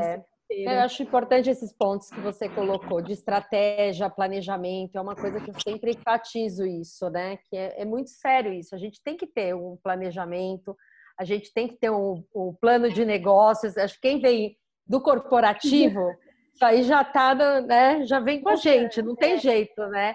[0.50, 5.40] esse Eu acho importante esses pontos que você colocou, de estratégia, planejamento, é uma coisa
[5.40, 7.38] que eu sempre enfatizo isso, né?
[7.48, 8.74] Que é, é muito sério isso.
[8.74, 10.76] A gente tem que ter um planejamento,
[11.18, 13.76] a gente tem que ter um, um plano de negócios.
[13.78, 16.00] Acho que quem vem do corporativo,
[16.52, 18.04] isso aí já tá, né?
[18.04, 19.38] Já vem com a gente, não tem é.
[19.38, 20.14] jeito, né?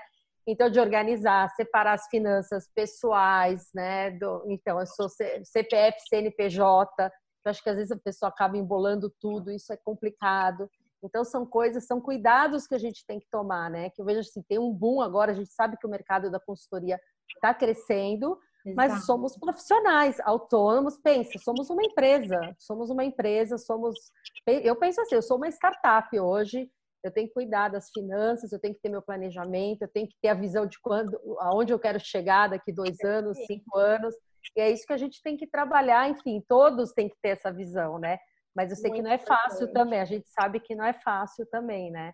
[0.51, 4.09] Então, de organizar, separar as finanças pessoais, né?
[4.11, 7.11] Do, então, eu sou CPF, CNPJ,
[7.45, 10.67] eu acho que às vezes a pessoa acaba embolando tudo, isso é complicado.
[11.03, 13.91] Então, são coisas, são cuidados que a gente tem que tomar, né?
[13.91, 16.39] Que eu vejo assim, tem um boom agora, a gente sabe que o mercado da
[16.39, 16.99] consultoria
[17.35, 18.75] está crescendo, Exato.
[18.75, 20.97] mas somos profissionais, autônomos.
[20.97, 24.11] Pensa, somos uma empresa, somos uma empresa, somos.
[24.47, 26.69] Eu penso assim, eu sou uma startup hoje,
[27.03, 30.15] eu tenho que cuidar das finanças, eu tenho que ter meu planejamento, eu tenho que
[30.21, 34.13] ter a visão de quando, aonde eu quero chegar daqui dois anos, cinco anos.
[34.55, 37.51] E é isso que a gente tem que trabalhar, enfim, todos têm que ter essa
[37.51, 38.17] visão, né?
[38.55, 39.73] Mas eu sei Muito que não é fácil importante.
[39.73, 42.13] também, a gente sabe que não é fácil também, né?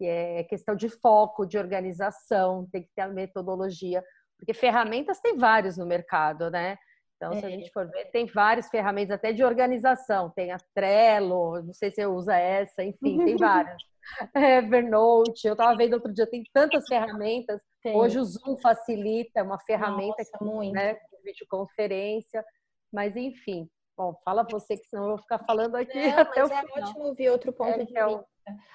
[0.00, 4.02] E é questão de foco, de organização, tem que ter a metodologia,
[4.38, 6.76] porque ferramentas tem vários no mercado, né?
[7.16, 7.52] Então, se a é.
[7.52, 10.30] gente for ver, tem várias ferramentas até de organização.
[10.30, 13.76] Tem a Trello, não sei se você usa essa, enfim, tem várias.
[14.34, 17.60] Evernote, eu estava vendo outro dia, tem tantas ferramentas.
[17.82, 17.94] Sim.
[17.94, 20.72] Hoje o Zoom facilita, é uma ferramenta Nossa, que, muito.
[20.74, 22.44] né, videoconferência,
[22.92, 23.68] mas enfim.
[23.96, 26.60] Bom, fala você, que senão eu vou ficar falando aqui Não, até mas o é
[26.60, 26.88] final.
[26.88, 28.26] ótimo ouvir outro ponto é, de é vista.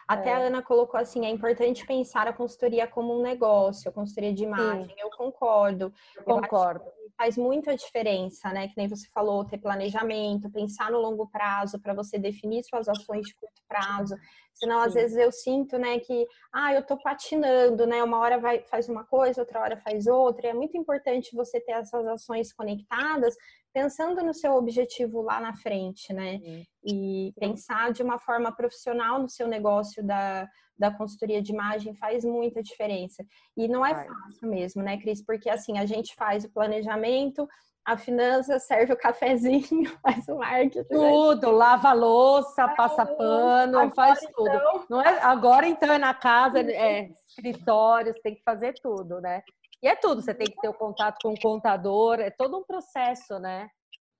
[0.07, 0.33] Até é.
[0.33, 4.43] a Ana colocou assim, é importante pensar a consultoria como um negócio, a consultoria de
[4.43, 4.85] imagem.
[4.85, 4.95] Sim.
[4.99, 5.91] Eu concordo.
[6.15, 6.85] Eu concordo.
[7.17, 8.67] Faz muita diferença, né?
[8.67, 13.25] Que nem você falou, ter planejamento, pensar no longo prazo para você definir suas ações
[13.27, 14.15] de curto prazo.
[14.53, 14.87] Senão, Sim.
[14.87, 18.03] às vezes, eu sinto, né, que, ah, eu tô patinando, né?
[18.03, 20.47] Uma hora vai, faz uma coisa, outra hora faz outra.
[20.47, 23.35] E é muito importante você ter essas ações conectadas,
[23.75, 26.39] pensando no seu objetivo lá na frente, né?
[26.81, 30.47] E pensar de uma forma profissional no seu negócio da,
[30.79, 33.21] da consultoria de imagem faz muita diferença.
[33.57, 35.21] E não é fácil mesmo, né, Cris?
[35.21, 37.45] Porque, assim, a gente faz o planejamento,
[37.83, 40.93] a finança serve o cafezinho, faz o marketing.
[40.93, 41.09] Né?
[41.11, 41.53] Tudo, né?
[41.57, 44.47] lava louça, passa pano, agora, faz tudo.
[44.47, 44.85] Então...
[44.89, 49.43] Não é, agora então é na casa, é escritórios, tem que fazer tudo, né?
[49.85, 52.63] E é tudo, você tem que ter o contato com o contador, é todo um
[52.63, 53.69] processo, né?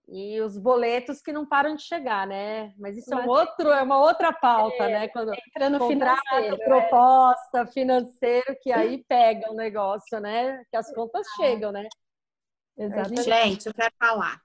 [0.08, 2.72] E os boletos que não param de chegar, né?
[2.78, 5.08] Mas isso é, um outro, é uma outra pauta, é, né?
[5.08, 6.66] Quando entra no contrato, financeiro, é.
[6.66, 7.66] proposta, é.
[7.66, 10.64] financeiro, que aí pega o negócio, né?
[10.70, 11.88] Que as contas chegam, né?
[12.78, 13.24] Exatamente.
[13.24, 14.40] Gente, eu quero falar.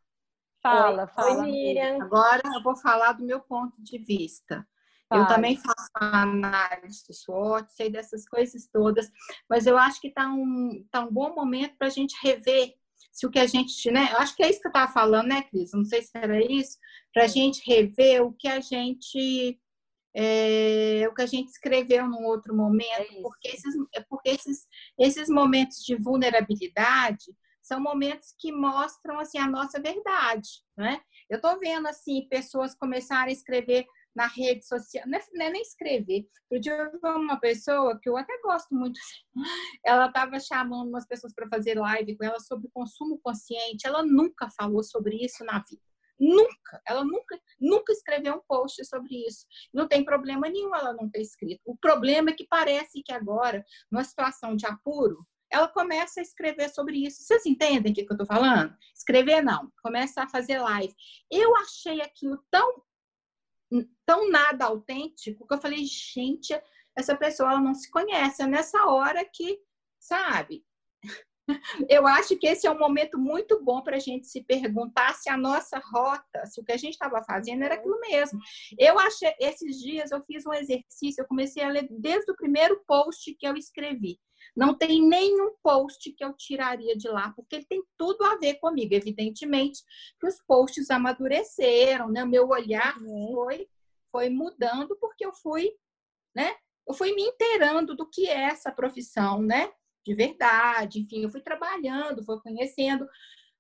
[0.63, 1.43] Fala, Oi, fala.
[1.43, 2.03] Oi, Miriam.
[2.03, 4.67] Agora eu vou falar do meu ponto de vista.
[5.13, 9.11] Eu também faço análise do SWOT, sei dessas coisas todas,
[9.49, 12.75] mas eu acho que está um, tá um bom momento para a gente rever
[13.13, 14.09] se o que a gente, né?
[14.13, 15.73] Eu acho que é isso que eu estava falando, né, Cris?
[15.73, 16.79] Não sei se era isso,
[17.13, 19.59] para a gente rever o que a gente
[20.15, 23.75] é, o que a gente escreveu num outro momento, é porque, esses,
[24.09, 24.67] porque esses,
[24.99, 27.27] esses momentos de vulnerabilidade
[27.63, 31.01] são momentos que mostram assim a nossa verdade, né?
[31.29, 33.87] Eu estou vendo assim pessoas começarem a escrever
[34.21, 36.29] na rede social, não é, é nem escrever.
[36.51, 36.71] Eu vi
[37.03, 39.01] uma pessoa que eu até gosto muito,
[39.83, 43.87] ela estava chamando umas pessoas para fazer live com ela sobre consumo consciente.
[43.87, 45.81] Ela nunca falou sobre isso na vida.
[46.19, 49.47] Nunca, ela nunca, nunca escreveu um post sobre isso.
[49.73, 51.63] Não tem problema nenhum ela não ter escrito.
[51.65, 56.69] O problema é que parece que agora, numa situação de apuro, ela começa a escrever
[56.69, 57.23] sobre isso.
[57.23, 58.77] Vocês entendem o que, eu estou falando?
[58.95, 60.95] Escrever não, começa a fazer live.
[61.31, 62.83] Eu achei aquilo tão,
[64.05, 66.53] tão nada autêntico que eu falei, gente,
[66.97, 68.43] essa pessoa ela não se conhece.
[68.43, 69.59] É nessa hora que,
[69.99, 70.65] sabe?
[71.89, 75.29] Eu acho que esse é um momento muito bom para a gente se perguntar se
[75.29, 78.39] a nossa rota, se o que a gente estava fazendo era aquilo mesmo.
[78.79, 82.81] Eu achei, esses dias eu fiz um exercício, eu comecei a ler desde o primeiro
[82.87, 84.19] post que eu escrevi.
[84.57, 88.55] Não tem nenhum post que eu tiraria de lá, porque ele tem tudo a ver
[88.55, 88.95] comigo.
[88.95, 89.83] Evidentemente
[90.19, 92.25] que os posts amadureceram, né?
[92.25, 93.33] Meu olhar uhum.
[93.33, 93.69] foi,
[94.11, 95.73] foi mudando porque eu fui,
[96.35, 96.55] né?
[96.87, 99.73] Eu fui me inteirando do que é essa profissão, né?
[100.05, 103.07] De verdade, enfim, eu fui trabalhando, fui conhecendo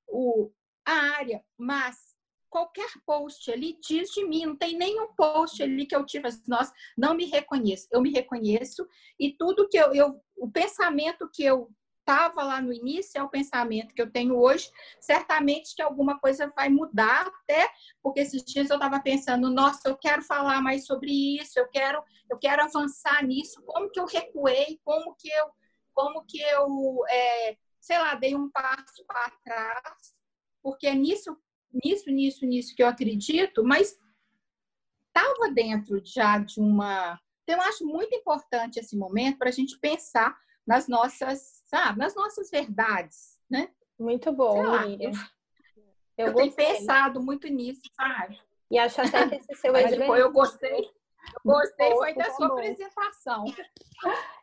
[0.08, 0.50] o,
[0.84, 2.09] a área, mas
[2.50, 6.42] qualquer post ali diz de mim, não tem nenhum post ali que eu tive assim,
[6.48, 7.86] nossa, não me reconheço.
[7.90, 8.86] Eu me reconheço
[9.18, 13.28] e tudo que eu, eu o pensamento que eu estava lá no início é o
[13.28, 14.68] pensamento que eu tenho hoje.
[15.00, 17.70] Certamente que alguma coisa vai mudar até,
[18.02, 22.02] porque esses dias eu estava pensando, nossa, eu quero falar mais sobre isso, eu quero,
[22.28, 23.62] eu quero avançar nisso.
[23.62, 24.80] Como que eu recuei?
[24.84, 25.46] Como que eu,
[25.94, 30.14] como que eu, é, sei lá, dei um passo para trás?
[30.62, 31.36] Porque é nisso
[31.72, 33.98] nisso, nisso, nisso que eu acredito, mas
[35.06, 37.20] estava dentro já de uma.
[37.42, 42.14] Então, eu acho muito importante esse momento para a gente pensar nas nossas, sabe, nas
[42.14, 43.70] nossas verdades, né?
[43.98, 45.12] Muito bom, Miriam.
[46.16, 48.40] Eu, eu tenho pensado muito nisso, sabe?
[48.70, 50.16] E acho até que esse seu exercício.
[50.16, 50.90] Eu gostei.
[51.44, 53.44] Eu gostei, foi da sua apresentação.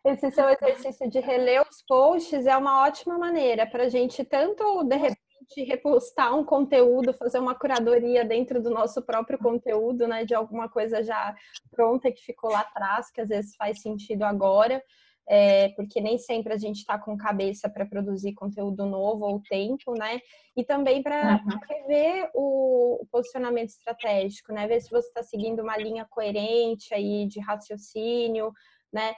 [0.05, 4.83] Esse seu exercício de reler os posts é uma ótima maneira para a gente tanto,
[4.83, 10.25] de repente, repostar um conteúdo, fazer uma curadoria dentro do nosso próprio conteúdo, né?
[10.25, 11.35] De alguma coisa já
[11.71, 14.81] pronta que ficou lá atrás, que às vezes faz sentido agora
[15.27, 19.93] é, porque nem sempre a gente está com cabeça para produzir conteúdo novo ou tempo,
[19.93, 20.21] né?
[20.55, 21.59] E também para uhum.
[21.69, 24.65] rever o, o, posicionamento estratégico, né?
[24.67, 28.53] Ver se você está seguindo uma linha coerente aí de raciocínio,
[28.91, 29.13] né?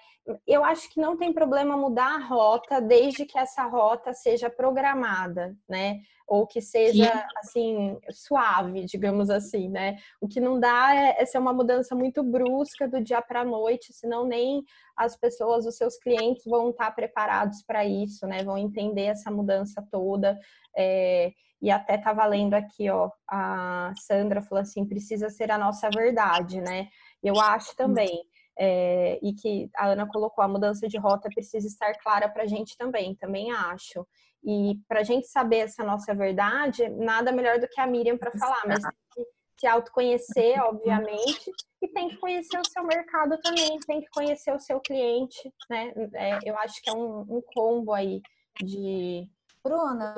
[0.47, 5.55] Eu acho que não tem problema mudar a rota desde que essa rota seja programada,
[5.67, 5.99] né?
[6.29, 7.23] Ou que seja Sim.
[7.37, 9.97] assim suave, digamos assim, né?
[10.21, 13.45] O que não dá é, é ser uma mudança muito brusca do dia para a
[13.45, 14.63] noite, senão nem
[14.95, 18.43] as pessoas, os seus clientes vão estar preparados para isso, né?
[18.43, 20.37] Vão entender essa mudança toda.
[20.77, 25.89] É, e até tá valendo aqui, ó, a Sandra falou assim, precisa ser a nossa
[25.89, 26.89] verdade, né?
[27.23, 28.23] Eu acho também
[28.59, 32.47] é, e que a Ana colocou, a mudança de rota precisa estar clara para a
[32.47, 34.05] gente também, também acho.
[34.43, 38.31] E para a gente saber essa nossa verdade, nada melhor do que a Miriam para
[38.31, 39.29] falar, mas tem que
[39.59, 44.59] se autoconhecer, obviamente, e tem que conhecer o seu mercado também, tem que conhecer o
[44.59, 45.93] seu cliente, né?
[46.13, 48.21] É, eu acho que é um, um combo aí
[48.63, 49.29] de
[49.63, 50.15] Bruna,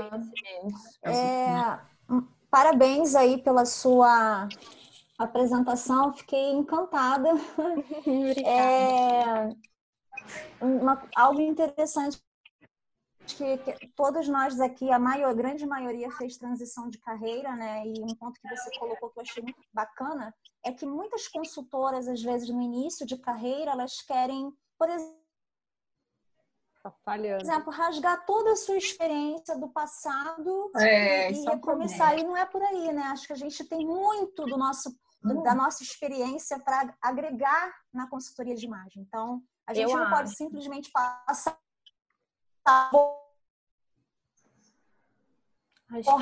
[1.03, 1.79] é,
[2.49, 4.47] parabéns aí pela sua
[5.17, 7.29] apresentação, fiquei encantada.
[8.45, 9.55] é,
[10.61, 12.21] uma, algo interessante
[13.25, 17.85] que, que, todos nós aqui, a maior, a grande maioria fez transição de carreira, né?
[17.85, 22.07] E um ponto que você colocou que eu achei muito bacana é que muitas consultoras,
[22.07, 25.21] às vezes, no início de carreira, elas querem, por exemplo,
[26.83, 27.43] Tá falhando.
[27.43, 32.17] Por exemplo, rasgar toda a sua experiência do passado é, e recomeçar.
[32.17, 33.03] E não é por aí, né?
[33.03, 34.91] Acho que a gente tem muito do nosso
[35.43, 39.03] da nossa experiência para agregar na consultoria de imagem.
[39.03, 40.15] Então, a gente Eu não acho.
[40.15, 41.57] pode simplesmente passar.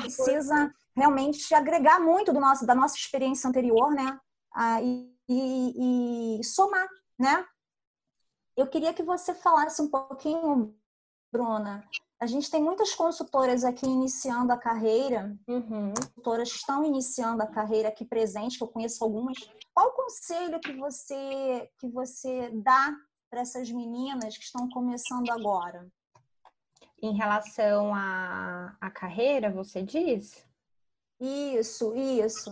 [0.02, 4.18] Precisa realmente agregar muito do nosso, da nossa experiência anterior, né?
[4.52, 6.88] Ah, e, e, e somar,
[7.18, 7.44] né?
[8.56, 10.74] Eu queria que você falasse um pouquinho,
[11.32, 11.84] Bruna,
[12.20, 15.94] a gente tem muitas consultoras aqui iniciando a carreira, uhum.
[15.94, 19.38] consultoras estão iniciando a carreira aqui presente, que eu conheço algumas.
[19.72, 22.94] Qual o conselho que você que você dá
[23.30, 25.88] para essas meninas que estão começando agora?
[27.02, 30.46] Em relação à, carreira, você diz?
[31.18, 32.50] Isso, isso.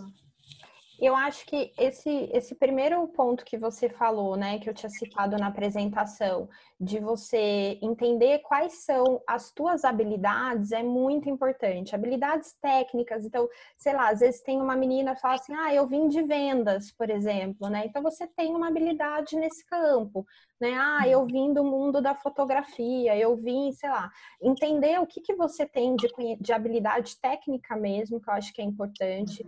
[1.01, 5.37] Eu acho que esse, esse primeiro ponto que você falou, né, que eu tinha citado
[5.37, 11.95] na apresentação, de você entender quais são as tuas habilidades, é muito importante.
[11.95, 13.47] Habilidades técnicas, então,
[13.77, 16.91] sei lá, às vezes tem uma menina que fala assim, ah, eu vim de vendas,
[16.91, 17.85] por exemplo, né?
[17.85, 20.25] Então você tem uma habilidade nesse campo,
[20.59, 20.73] né?
[20.77, 25.33] Ah, eu vim do mundo da fotografia, eu vim, sei lá, entender o que, que
[25.33, 26.09] você tem de,
[26.41, 29.45] de habilidade técnica mesmo, que eu acho que é importante.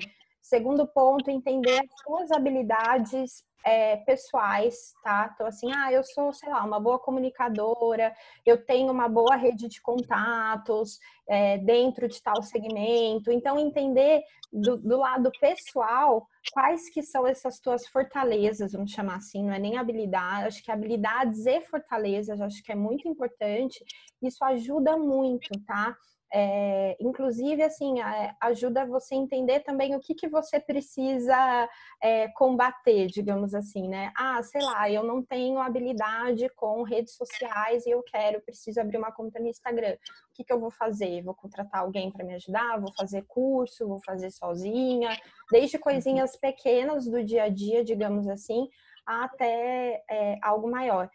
[0.52, 5.32] Segundo ponto, entender as suas habilidades é, pessoais, tá?
[5.34, 8.14] Então, assim, ah, eu sou, sei lá, uma boa comunicadora,
[8.46, 13.32] eu tenho uma boa rede de contatos é, dentro de tal segmento.
[13.32, 14.22] Então, entender
[14.52, 19.60] do, do, lado pessoal quais que são essas tuas fortalezas, vamos chamar assim, não é
[19.60, 23.82] nem habilidade, acho que habilidades e fortalezas, acho que é muito importante.
[24.22, 25.96] Isso ajuda muito, tá?
[26.34, 31.70] É, inclusive, assim, é, ajuda você a entender também o que, que você precisa
[32.02, 34.14] é, combater, digamos assim, né?
[34.16, 38.98] Ah, sei lá, eu não tenho habilidade com redes sociais e eu quero, preciso abrir
[38.98, 39.94] uma conta no Instagram.
[39.94, 41.22] O que, que eu vou fazer?
[41.22, 42.80] Vou contratar alguém para me ajudar?
[42.80, 43.88] Vou fazer curso?
[43.88, 45.10] Vou fazer sozinha?
[45.52, 48.70] Desde coisinhas pequenas do dia a dia, digamos assim,
[49.06, 51.10] até é, algo maior.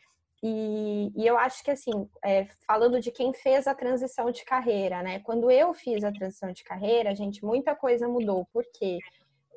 [0.48, 5.02] E, e, eu acho que, assim, é, falando de quem fez a transição de carreira,
[5.02, 5.18] né?
[5.18, 8.46] Quando eu fiz a transição de carreira, gente, muita coisa mudou.
[8.52, 8.98] porque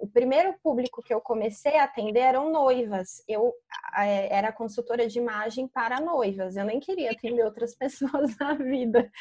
[0.01, 3.23] O primeiro público que eu comecei a atender eram noivas.
[3.27, 3.53] Eu
[3.95, 6.57] é, era consultora de imagem para noivas.
[6.57, 9.11] Eu nem queria atender outras pessoas na vida.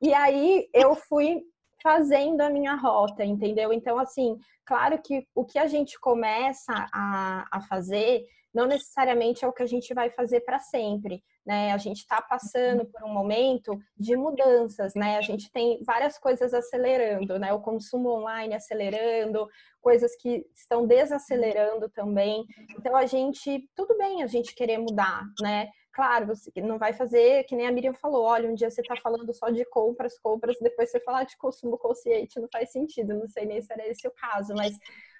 [0.00, 1.42] E aí eu fui
[1.82, 3.72] fazendo a minha rota, entendeu?
[3.72, 8.24] Então, assim, claro que o que a gente começa a, a fazer
[8.58, 11.22] não necessariamente é o que a gente vai fazer para sempre.
[11.46, 11.70] Né?
[11.70, 15.16] A gente está passando por um momento de mudanças, né?
[15.16, 17.52] A gente tem várias coisas acelerando, né?
[17.52, 19.48] O consumo online acelerando,
[19.80, 22.44] coisas que estão desacelerando também.
[22.76, 25.68] Então a gente, tudo bem a gente querer mudar, né?
[25.92, 28.96] Claro, você não vai fazer que nem a Miriam falou, olha, um dia você está
[28.96, 33.28] falando só de compras, compras, depois você falar de consumo consciente, não faz sentido, não
[33.28, 34.76] sei nem se era esse o caso, mas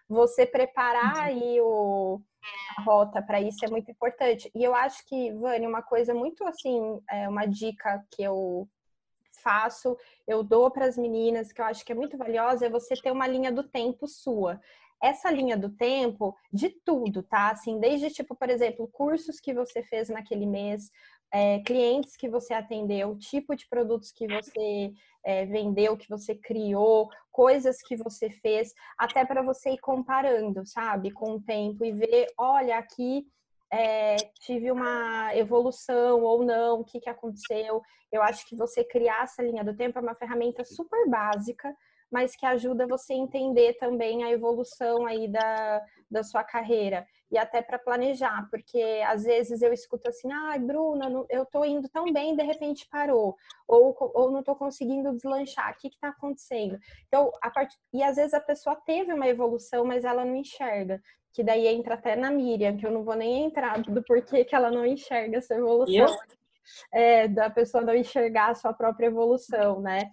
[0.08, 2.20] você preparar aí o,
[2.78, 4.50] a rota para isso é muito importante.
[4.54, 8.68] E eu acho que, Vânia, uma coisa muito assim, é uma dica que eu
[9.42, 9.96] faço,
[10.26, 13.10] eu dou para as meninas, que eu acho que é muito valiosa, é você ter
[13.10, 14.60] uma linha do tempo sua.
[15.00, 17.50] Essa linha do tempo de tudo, tá?
[17.50, 20.90] Assim, desde tipo, por exemplo, cursos que você fez naquele mês,
[21.32, 24.92] é, clientes que você atendeu, tipo de produtos que você
[25.28, 31.10] é, vendeu, que você criou, coisas que você fez, até para você ir comparando, sabe,
[31.10, 33.26] com o tempo e ver, olha, aqui
[33.70, 37.82] é, tive uma evolução ou não, o que, que aconteceu.
[38.10, 41.76] Eu acho que você criar essa linha do tempo é uma ferramenta super básica,
[42.10, 47.36] mas que ajuda você a entender também a evolução aí da, da sua carreira e
[47.36, 51.88] até para planejar, porque às vezes eu escuto assim, ai, ah, Bruna, eu tô indo
[51.88, 53.36] tão bem, de repente parou,
[53.66, 56.78] ou, ou não tô conseguindo deslanchar, o que que tá acontecendo?
[57.06, 57.74] Então, a part...
[57.92, 61.02] e às vezes a pessoa teve uma evolução, mas ela não enxerga,
[61.32, 64.54] que daí entra até na Miriam, que eu não vou nem entrar do porquê que
[64.54, 66.06] ela não enxerga essa evolução.
[66.92, 70.10] É, da pessoa não enxergar a sua própria evolução, né?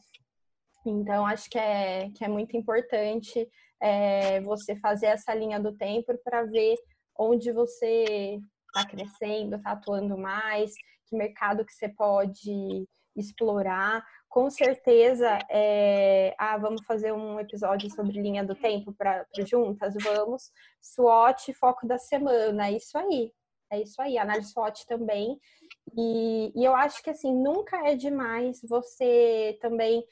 [0.90, 3.48] Então, acho que é, que é muito importante
[3.82, 6.76] é, você fazer essa linha do tempo para ver
[7.18, 10.74] onde você está crescendo, está atuando mais,
[11.08, 14.06] que mercado que você pode explorar.
[14.28, 16.36] Com certeza, é...
[16.38, 19.94] ah, vamos fazer um episódio sobre linha do tempo para juntas?
[20.04, 20.52] Vamos.
[20.82, 23.32] SWOT, foco da semana, é isso aí.
[23.72, 25.40] É isso aí, análise SWOT também.
[25.98, 30.06] E, e eu acho que, assim, nunca é demais você também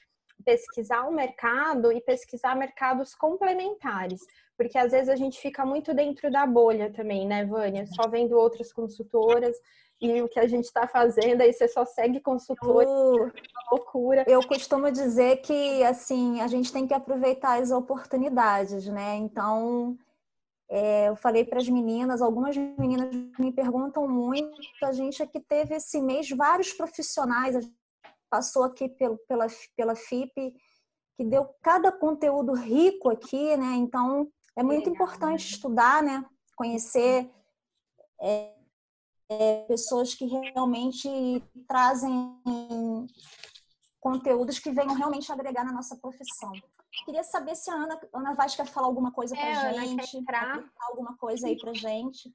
[0.44, 4.22] pesquisar o mercado e pesquisar mercados complementares,
[4.58, 7.86] porque às vezes a gente fica muito dentro da bolha também, né, Vânia?
[7.88, 9.56] Só vendo outras consultoras
[10.02, 13.32] e o que a gente está fazendo, aí você só segue consultores, uh,
[13.72, 14.26] loucura.
[14.28, 19.16] Eu costumo dizer que, assim, a gente tem que aproveitar as oportunidades, né?
[19.16, 19.98] Então,
[20.70, 24.52] é, eu falei para as meninas, algumas meninas me perguntam muito,
[24.84, 27.56] a gente aqui teve esse mês vários profissionais,
[28.34, 29.46] passou aqui pelo, pela,
[29.78, 30.56] pela FIP,
[31.16, 33.76] que deu cada conteúdo rico aqui, né?
[33.76, 35.52] Então, é muito Legal, importante né?
[35.52, 36.26] estudar, né?
[36.56, 37.32] Conhecer
[38.20, 38.56] é,
[39.30, 41.08] é, pessoas que realmente
[41.68, 42.42] trazem
[44.00, 46.52] conteúdos que venham realmente agregar na nossa profissão.
[47.06, 50.64] Queria saber se a Ana, Ana Vaz quer falar alguma coisa para é, gente, quer
[50.90, 52.32] alguma coisa aí para gente.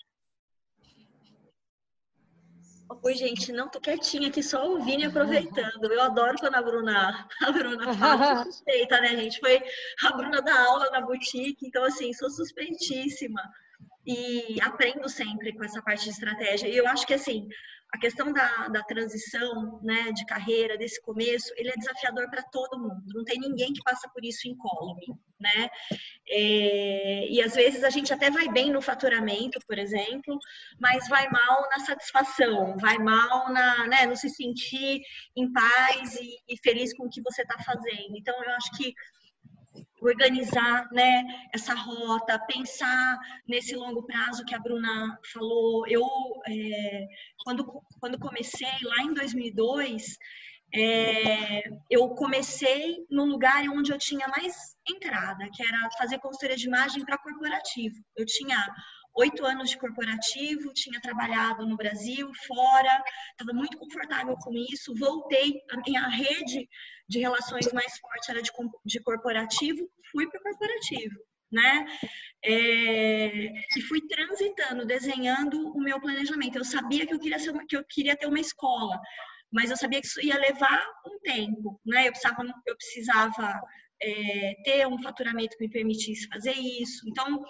[2.91, 5.93] Oi, gente, não tô quietinha aqui só ouvindo e aproveitando.
[5.93, 9.39] Eu adoro quando a Bruna, a Bruna fala, sou suspeita, né, gente?
[9.41, 9.63] Foi
[10.05, 13.43] a Bruna da aula na boutique, então assim, sou suspeitíssima.
[14.07, 16.67] E aprendo sempre com essa parte de estratégia.
[16.67, 17.47] E eu acho que assim,
[17.91, 22.79] a questão da, da transição né, de carreira, desse começo, ele é desafiador para todo
[22.79, 23.03] mundo.
[23.15, 25.07] Não tem ninguém que passa por isso incólume,
[25.41, 25.71] né?
[26.29, 30.39] É, e às vezes a gente até vai bem no faturamento, por exemplo,
[30.79, 35.01] mas vai mal na satisfação, vai mal na, né, no se sentir
[35.35, 38.17] em paz e, e feliz com o que você está fazendo.
[38.17, 38.95] Então, eu acho que
[40.01, 45.87] organizar né, essa rota, pensar nesse longo prazo que a Bruna falou.
[45.87, 46.07] Eu,
[46.49, 47.07] é,
[47.45, 50.17] quando, quando comecei lá em 2002,
[50.75, 56.67] é, eu comecei no lugar onde eu tinha mais entrada, que era fazer consultoria de
[56.67, 57.97] imagem para corporativo.
[58.17, 58.57] Eu tinha
[59.15, 64.95] oito anos de corporativo, tinha trabalhado no Brasil, fora, estava muito confortável com isso.
[64.95, 66.69] Voltei, a minha rede
[67.09, 68.51] de relações mais forte era de,
[68.85, 71.17] de corporativo, fui para corporativo,
[71.51, 71.87] né?
[72.45, 73.29] É,
[73.77, 76.59] e fui transitando, desenhando o meu planejamento.
[76.59, 79.01] Eu sabia que eu queria, ser, que eu queria ter uma escola,
[79.51, 82.07] mas eu sabia que isso ia levar um tempo, né?
[82.07, 83.61] Eu precisava, eu precisava
[84.01, 87.09] é, ter um faturamento que me permitisse fazer isso.
[87.09, 87.43] Então,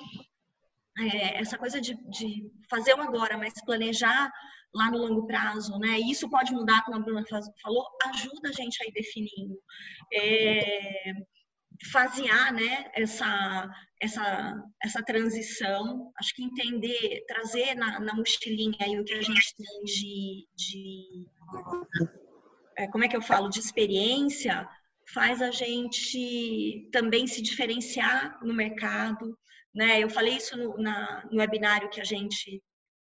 [0.99, 4.31] é, essa coisa de, de fazer o agora, mas planejar
[4.75, 5.99] lá no longo prazo, né?
[5.99, 7.25] Isso pode mudar, como a Bruna
[7.63, 9.59] falou, ajuda a gente a ir definindo.
[10.13, 11.13] É,
[11.93, 13.71] fasear, né, essa,
[14.01, 19.55] essa, essa transição, acho que entender, trazer na, na mochilinha aí o que a gente
[19.57, 21.27] tem de, de
[22.77, 24.69] é, como é que eu falo, de experiência,
[25.13, 29.39] faz a gente também se diferenciar no mercado,
[29.79, 30.03] né?
[30.03, 32.61] Eu falei isso no, na, no webinário que a gente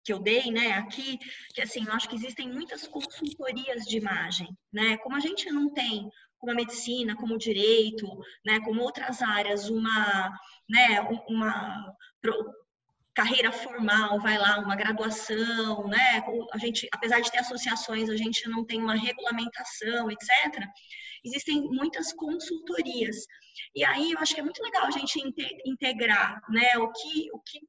[0.02, 1.18] que eu dei, né, aqui,
[1.52, 4.96] que assim, eu acho que existem muitas consultorias de imagem, né?
[4.98, 6.08] Como a gente não tem
[6.38, 8.06] como a medicina, como o direito,
[8.46, 10.32] né, como outras áreas, uma,
[10.66, 11.94] né, uma
[13.12, 16.22] carreira formal, vai lá, uma graduação, né?
[16.52, 20.30] A gente, apesar de ter associações, a gente não tem uma regulamentação, etc.
[21.24, 23.16] Existem muitas consultorias.
[23.74, 25.20] E aí eu acho que é muito legal a gente
[25.64, 26.78] integrar, né?
[26.78, 27.60] O que, o que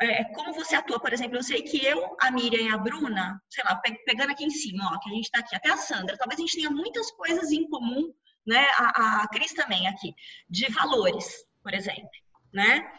[0.00, 3.40] é, como você atua, por exemplo, eu sei que eu, a Miriam e a Bruna,
[3.48, 6.16] sei lá, pegando aqui em cima, ó, que a gente está aqui, até a Sandra,
[6.16, 8.12] talvez a gente tenha muitas coisas em comum,
[8.46, 8.66] né?
[8.76, 10.12] A, a Cris também aqui,
[10.48, 12.10] de valores, por exemplo,
[12.52, 12.90] né?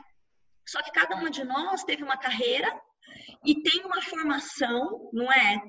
[0.66, 2.74] Só que cada uma de nós teve uma carreira
[3.46, 5.62] e tem uma formação, não é?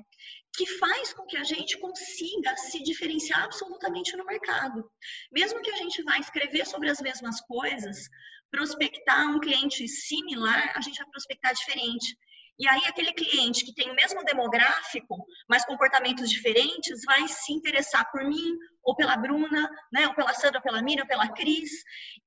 [0.55, 4.89] Que faz com que a gente consiga se diferenciar absolutamente no mercado.
[5.31, 8.07] Mesmo que a gente vá escrever sobre as mesmas coisas,
[8.49, 12.17] prospectar um cliente similar, a gente vai prospectar diferente.
[12.59, 15.15] E aí, aquele cliente que tem o mesmo demográfico,
[15.47, 20.07] mas comportamentos diferentes, vai se interessar por mim, ou pela Bruna, né?
[20.07, 21.69] ou pela Sandra, ou pela Miriam, ou pela Cris.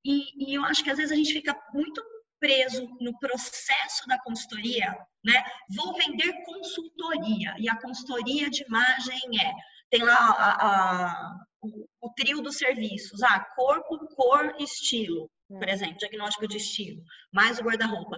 [0.05, 2.01] E, e eu acho que às vezes a gente fica muito
[2.41, 5.45] preso no processo da consultoria, né?
[5.77, 9.53] Vou vender consultoria e a consultoria de imagem é
[9.91, 15.73] tem lá a, a, o, o, trio dos serviços, ah, corpo, cor, estilo, por é.
[15.73, 18.17] exemplo, diagnóstico de estilo, mais o guarda-roupa.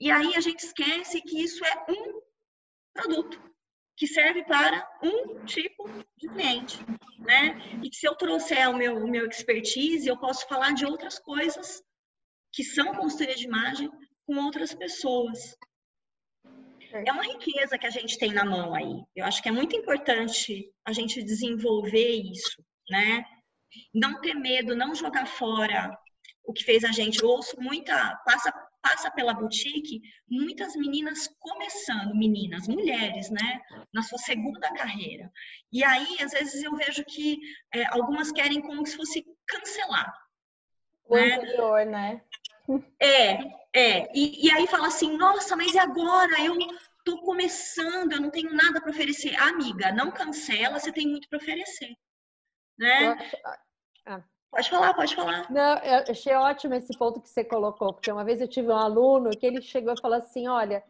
[0.00, 2.20] E aí a gente esquece que isso é um
[2.94, 3.42] produto
[3.96, 6.78] que serve para um tipo de cliente,
[7.18, 7.58] né?
[7.82, 11.18] E que se eu trouxer o meu, o meu expertise, eu posso falar de outras
[11.18, 11.82] coisas
[12.52, 13.90] que são consultoria de imagem
[14.26, 15.56] com outras pessoas.
[16.92, 19.02] É uma riqueza que a gente tem na mão aí.
[19.14, 23.24] Eu acho que é muito importante a gente desenvolver isso, né?
[23.94, 25.96] Não ter medo, não jogar fora
[26.44, 27.22] o que fez a gente.
[27.22, 33.60] Eu ouço muita, passa, passa pela boutique, muitas meninas começando, meninas, mulheres, né?
[33.92, 35.30] Na sua segunda carreira.
[35.70, 37.38] E aí, às vezes, eu vejo que
[37.74, 40.10] é, algumas querem como se fosse cancelar.
[41.08, 41.34] O né?
[41.34, 42.22] anterior, né?
[43.00, 43.32] É,
[43.72, 44.08] é.
[44.14, 46.40] E, e aí fala assim, nossa, mas e agora?
[46.44, 46.56] Eu
[47.04, 49.34] tô começando, eu não tenho nada para oferecer.
[49.36, 51.96] Amiga, não cancela, você tem muito para oferecer.
[52.78, 53.16] Né?
[54.06, 54.22] Ah.
[54.50, 55.50] Pode falar, pode falar.
[55.50, 58.76] Não, eu achei ótimo esse ponto que você colocou, porque uma vez eu tive um
[58.76, 60.82] aluno que ele chegou e falou assim: olha,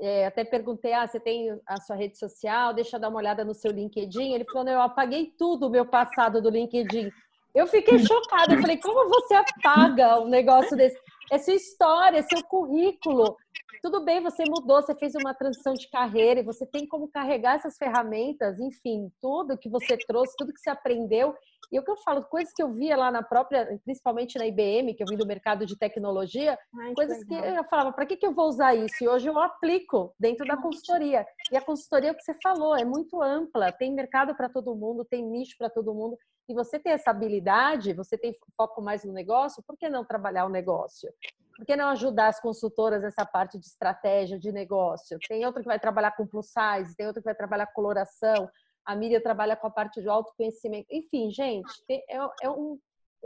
[0.00, 3.44] é, até perguntei, ah, você tem a sua rede social, deixa eu dar uma olhada
[3.44, 4.32] no seu LinkedIn.
[4.32, 7.10] Ele falou, não, eu apaguei tudo o meu passado do LinkedIn.
[7.54, 10.98] Eu fiquei chocada, eu falei, como você apaga um negócio desse?
[11.30, 13.36] É sua história, é seu currículo.
[13.82, 17.56] Tudo bem, você mudou, você fez uma transição de carreira e você tem como carregar
[17.56, 21.34] essas ferramentas, enfim, tudo que você trouxe, tudo que você aprendeu.
[21.72, 24.94] E o que eu falo, coisas que eu via lá na própria, principalmente na IBM,
[24.94, 28.26] que eu vim do mercado de tecnologia, Ai, coisas que, eu falava, para que, que
[28.26, 29.02] eu vou usar isso?
[29.02, 31.26] E hoje eu aplico dentro da consultoria.
[31.50, 34.76] E a consultoria, é o que você falou, é muito ampla, tem mercado para todo
[34.76, 36.18] mundo, tem nicho para todo mundo.
[36.52, 40.44] E você tem essa habilidade, você tem foco mais no negócio, por que não trabalhar
[40.44, 41.10] o negócio?
[41.56, 45.18] Por que não ajudar as consultoras nessa parte de estratégia de negócio?
[45.26, 48.50] Tem outra que vai trabalhar com plus size, tem outra que vai trabalhar com coloração,
[48.84, 50.86] a Miriam trabalha com a parte de autoconhecimento.
[50.90, 52.78] Enfim, gente, tem, é, é um,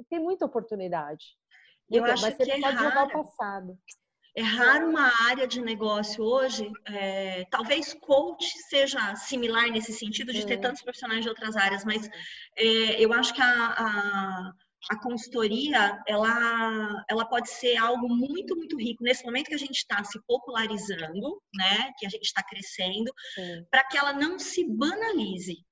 [0.08, 1.36] tem muita oportunidade.
[1.90, 2.88] Eu então, acho mas você que é pode raro.
[2.88, 3.78] jogar o passado.
[4.36, 10.44] É raro uma área de negócio hoje, é, talvez coach seja similar nesse sentido de
[10.44, 12.06] ter tantos profissionais de outras áreas, mas
[12.54, 14.52] é, eu acho que a, a,
[14.90, 19.78] a, consultoria ela, ela pode ser algo muito, muito rico nesse momento que a gente
[19.78, 21.94] está se popularizando, né?
[21.98, 23.10] Que a gente está crescendo,
[23.70, 25.64] para que ela não se banalize.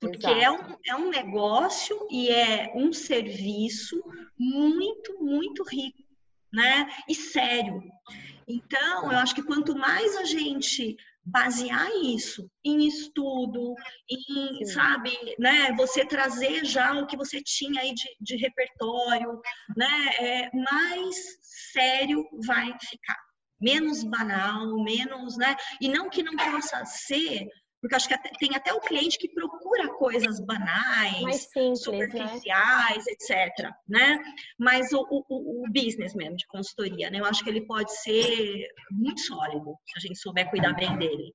[0.00, 3.96] Porque é um, é um negócio e é um serviço
[4.36, 6.05] muito, muito rico
[6.52, 6.88] né?
[7.08, 7.82] E sério.
[8.48, 13.74] Então, eu acho que quanto mais a gente basear isso em estudo,
[14.08, 14.66] em, Sim.
[14.66, 19.40] sabe, né, você trazer já o que você tinha aí de, de repertório,
[19.76, 21.16] né, é, mais
[21.72, 23.18] sério vai ficar.
[23.60, 27.48] Menos banal, menos, né, e não que não possa ser
[27.86, 31.74] porque acho que até, tem até o cliente que procura coisas banais, simples, né?
[31.76, 33.12] superficiais, né?
[33.12, 33.70] etc.
[33.88, 34.18] Né?
[34.58, 37.20] Mas o, o, o, business mesmo de consultoria, né?
[37.20, 41.32] Eu acho que ele pode ser muito sólido se a gente souber cuidar bem dele.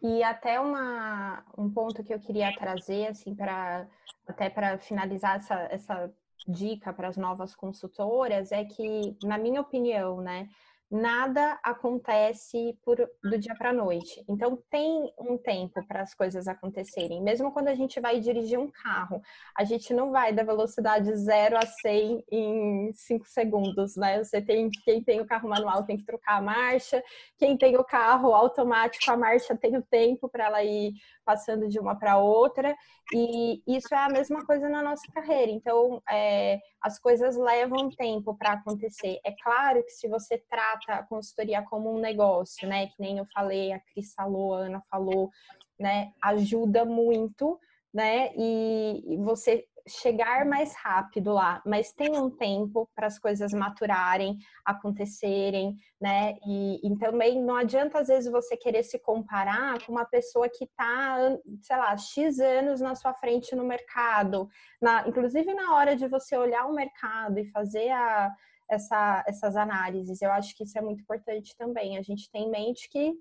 [0.00, 3.88] E até uma, um ponto que eu queria trazer, assim, para
[4.28, 6.14] até para finalizar essa, essa
[6.46, 10.48] dica para as novas consultoras, é que, na minha opinião, né,
[10.90, 14.24] nada acontece por, do dia para a noite.
[14.28, 17.22] Então, tem um tempo para as coisas acontecerem.
[17.22, 19.20] Mesmo quando a gente vai dirigir um carro,
[19.56, 24.22] a gente não vai da velocidade 0 a 100 em 5 segundos, né?
[24.22, 27.02] Você tem, quem tem o carro manual tem que trocar a marcha,
[27.38, 30.92] quem tem o carro automático, a marcha tem o tempo para ela ir
[31.24, 32.74] passando de uma para outra.
[33.12, 35.50] E isso é a mesma coisa na nossa carreira.
[35.50, 39.18] Então, é, as coisas levam tempo para acontecer.
[39.24, 43.26] É claro que se você trata a consultoria como um negócio, né, que nem eu
[43.32, 45.30] falei, a Cris falou, a Ana falou,
[45.78, 47.58] né, ajuda muito,
[47.92, 54.38] né, e você chegar mais rápido lá, mas tem um tempo para as coisas maturarem,
[54.64, 56.34] acontecerem, né?
[56.46, 60.64] E, e, também não adianta às vezes você querer se comparar com uma pessoa que
[60.64, 61.18] está,
[61.60, 64.48] sei lá, X anos na sua frente no mercado.
[64.80, 68.32] Na, inclusive na hora de você olhar o mercado e fazer a,
[68.70, 71.98] essa, essas análises, eu acho que isso é muito importante também.
[71.98, 73.12] A gente tem em mente que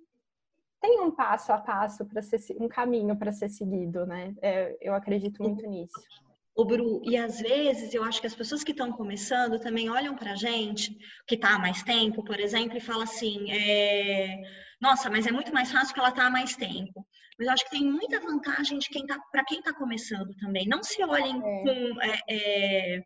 [0.80, 4.36] tem um passo a passo para ser um caminho para ser seguido, né?
[4.42, 5.94] É, eu acredito muito nisso.
[6.56, 10.34] Bru, e às vezes eu acho que as pessoas que estão começando também olham para
[10.34, 10.96] a gente,
[11.28, 14.40] que está há mais tempo, por exemplo, e fala assim: é...
[14.80, 17.06] nossa, mas é muito mais fácil que ela está há mais tempo.
[17.38, 20.68] Mas eu acho que tem muita vantagem de quem tá, para quem está começando também.
[20.68, 21.42] Não se olhem é.
[21.42, 22.02] com.
[22.02, 23.04] É, é,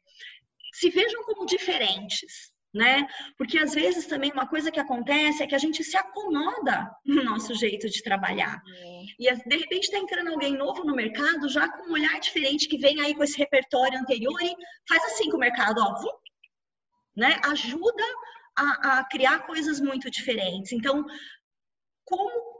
[0.73, 3.07] se vejam como diferentes né?
[3.37, 7.23] Porque às vezes também uma coisa que acontece é que a gente se acomoda no
[7.23, 8.61] nosso jeito de trabalhar.
[8.69, 9.03] É.
[9.19, 12.77] E de repente está entrando alguém novo no mercado, já com um olhar diferente, que
[12.77, 14.55] vem aí com esse repertório anterior e
[14.87, 15.95] faz assim com o mercado, ó,
[17.15, 17.39] né?
[17.45, 18.03] Ajuda
[18.55, 20.71] a, a criar coisas muito diferentes.
[20.71, 21.03] Então,
[22.05, 22.57] como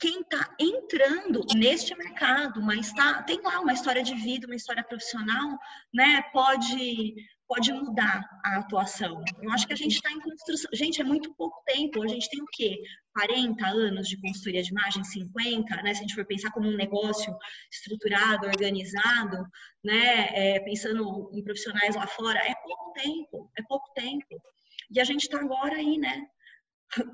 [0.00, 4.82] quem está entrando neste mercado, mas tá, tem lá uma história de vida, uma história
[4.82, 5.58] profissional,
[5.94, 6.22] né?
[6.32, 7.14] Pode
[7.52, 9.22] pode mudar a atuação.
[9.42, 10.70] Eu acho que a gente está em construção.
[10.72, 12.02] Gente, é muito pouco tempo.
[12.02, 12.80] A gente tem o quê?
[13.14, 15.92] 40 anos de consultoria de imagem, 50, né?
[15.92, 17.36] Se a gente for pensar como um negócio
[17.70, 19.44] estruturado, organizado,
[19.84, 20.28] né?
[20.32, 24.42] É, pensando em profissionais lá fora, é pouco tempo, é pouco tempo.
[24.90, 26.26] E a gente está agora aí, né?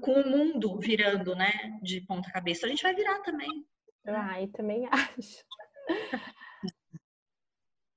[0.00, 1.50] Com o mundo virando, né?
[1.82, 2.66] De ponta cabeça.
[2.66, 3.66] A gente vai virar também.
[4.06, 5.44] Ai, também acho.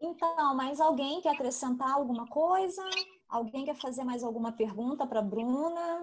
[0.01, 2.83] Então, mais alguém quer acrescentar alguma coisa?
[3.29, 6.01] Alguém quer fazer mais alguma pergunta para a Bruna?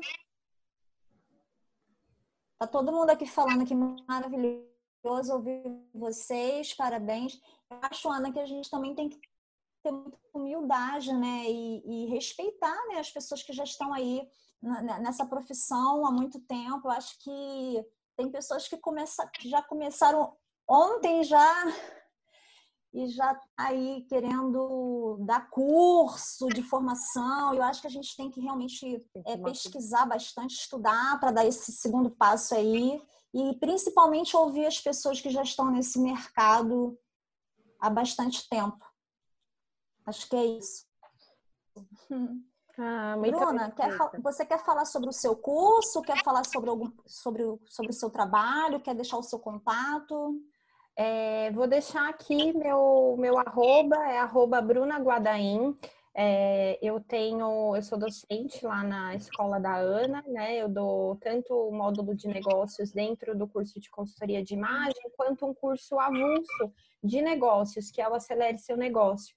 [2.58, 7.40] Tá todo mundo aqui falando que maravilhoso ouvir vocês, parabéns.
[7.68, 9.20] Eu acho, Ana, que a gente também tem que
[9.82, 11.50] ter muita humildade, né?
[11.50, 14.28] E, e respeitar né, as pessoas que já estão aí
[15.00, 16.86] nessa profissão há muito tempo.
[16.86, 17.84] Eu acho que
[18.16, 20.36] tem pessoas que, começa, que já começaram
[20.68, 21.64] ontem já
[22.92, 27.54] e já aí querendo dar curso de formação.
[27.54, 31.72] Eu acho que a gente tem que realmente é, pesquisar bastante, estudar para dar esse
[31.72, 33.00] segundo passo aí
[33.34, 36.98] e principalmente ouvir as pessoas que já estão nesse mercado
[37.78, 38.84] há bastante tempo.
[40.06, 40.86] Acho que é isso.
[42.80, 43.90] Ah, Bruna, quer,
[44.22, 46.00] você quer falar sobre o seu curso?
[46.00, 48.80] Quer falar sobre, algum, sobre, sobre o seu trabalho?
[48.80, 50.40] Quer deixar o seu contato?
[51.00, 55.78] É, vou deixar aqui meu, meu arroba, é arroba Bruna Guadaim.
[56.12, 60.56] É, eu tenho, eu sou docente lá na escola da Ana, né?
[60.56, 65.46] Eu dou tanto o módulo de negócios dentro do curso de consultoria de imagem, quanto
[65.46, 69.32] um curso avulso de negócios, que é o Acelere Seu Negócio.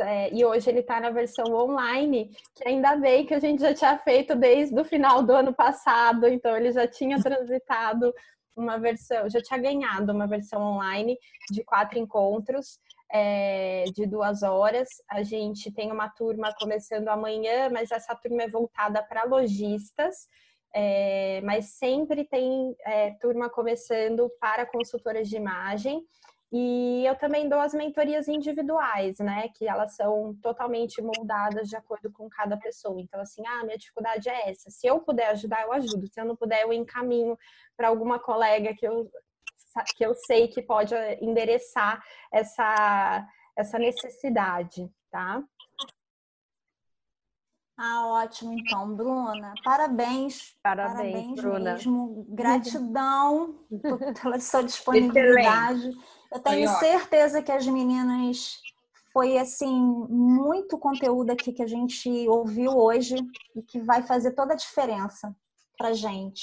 [0.00, 3.72] É, e hoje ele está na versão online, que ainda bem que a gente já
[3.72, 8.12] tinha feito desde o final do ano passado, então ele já tinha transitado
[8.56, 11.18] uma versão, já tinha ganhado uma versão online
[11.50, 12.78] de quatro encontros
[13.12, 14.88] é, de duas horas.
[15.08, 20.28] A gente tem uma turma começando amanhã, mas essa turma é voltada para lojistas.
[20.76, 26.04] É, mas sempre tem é, turma começando para consultoras de imagem.
[26.56, 29.48] E eu também dou as mentorias individuais, né?
[29.56, 33.00] Que elas são totalmente moldadas de acordo com cada pessoa.
[33.00, 34.70] Então, assim, ah, minha dificuldade é essa.
[34.70, 36.06] Se eu puder ajudar, eu ajudo.
[36.06, 37.36] Se eu não puder, eu encaminho
[37.76, 39.10] para alguma colega que eu,
[39.96, 42.00] que eu sei que pode endereçar
[42.32, 43.26] essa,
[43.58, 45.42] essa necessidade, tá?
[47.76, 49.52] Ah, ótimo, então, Bruna.
[49.64, 50.54] Parabéns.
[50.62, 51.72] Parabéns, parabéns Bruna.
[51.72, 52.24] mesmo.
[52.28, 53.54] Gratidão
[54.22, 55.90] pela sua disponibilidade.
[56.32, 58.60] Eu tenho certeza que as meninas
[59.12, 63.16] foi assim muito conteúdo aqui que a gente ouviu hoje
[63.56, 65.34] e que vai fazer toda a diferença
[65.76, 66.42] para gente.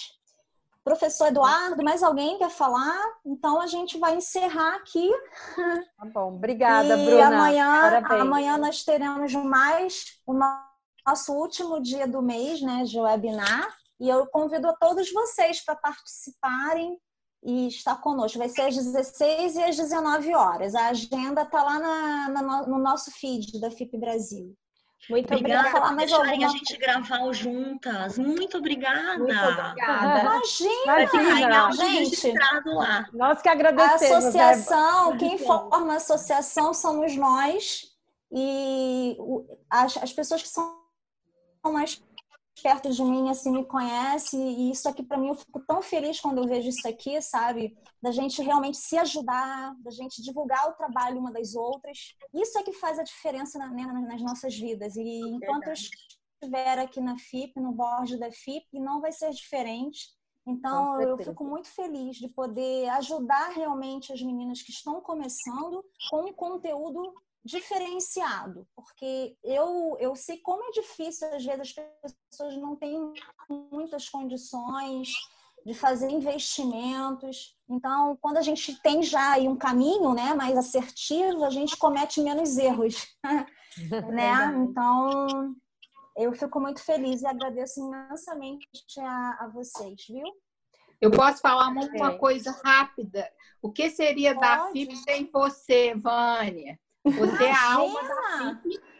[0.83, 2.97] Professor Eduardo, mais alguém quer falar?
[3.25, 5.11] Então a gente vai encerrar aqui.
[5.55, 7.27] Tá bom, obrigada, e Bruna.
[7.27, 10.33] Amanhã, amanhã nós teremos mais o
[11.05, 13.75] nosso último dia do mês, né, de webinar.
[13.99, 16.97] E eu convido a todos vocês para participarem
[17.43, 18.37] e estar conosco.
[18.37, 20.75] Vai ser às 16 e às 19 horas.
[20.75, 24.55] A agenda está lá na, na, no nosso feed da FIP Brasil.
[25.09, 26.47] Muito obrigada, obrigada por deixarem alguma...
[26.47, 28.17] a gente gravar juntas.
[28.19, 29.17] Muito obrigada.
[29.17, 30.21] Muito obrigada.
[30.21, 31.73] Imagina, Imagina.
[31.73, 32.33] gente.
[32.65, 33.09] Lá.
[33.11, 34.13] Nós que agradecemos.
[34.13, 37.91] A associação, quem forma a associação somos nós.
[38.31, 39.17] E
[39.69, 40.80] as, as pessoas que são
[41.69, 42.01] mais
[42.61, 46.19] perto de mim assim me conhece e isso aqui para mim eu fico tão feliz
[46.19, 47.75] quando eu vejo isso aqui, sabe?
[48.01, 52.15] Da gente realmente se ajudar, da gente divulgar o trabalho uma das outras.
[52.33, 54.95] Isso é que faz a diferença na, né, nas nossas vidas.
[54.95, 60.09] E enquanto eu estiver aqui na FIP, no board da FIP, não vai ser diferente.
[60.45, 66.25] Então, eu fico muito feliz de poder ajudar realmente as meninas que estão começando com
[66.25, 67.13] um conteúdo
[67.43, 71.73] diferenciado, porque eu, eu sei como é difícil, às vezes
[72.03, 73.13] as pessoas não têm
[73.71, 75.09] muitas condições
[75.65, 77.55] de fazer investimentos.
[77.69, 82.21] Então, quando a gente tem já aí um caminho né, mais assertivo, a gente comete
[82.21, 83.07] menos erros.
[84.11, 84.53] né?
[84.57, 85.55] Então,
[86.15, 88.67] eu fico muito feliz e agradeço imensamente
[88.99, 90.25] a, a vocês, viu?
[90.99, 93.27] Eu posso falar uma, coisa rápida.
[93.59, 94.47] O que seria Pode.
[94.47, 96.79] da FIP sem você, Vânia?
[97.03, 98.91] Você é a alma da FIP.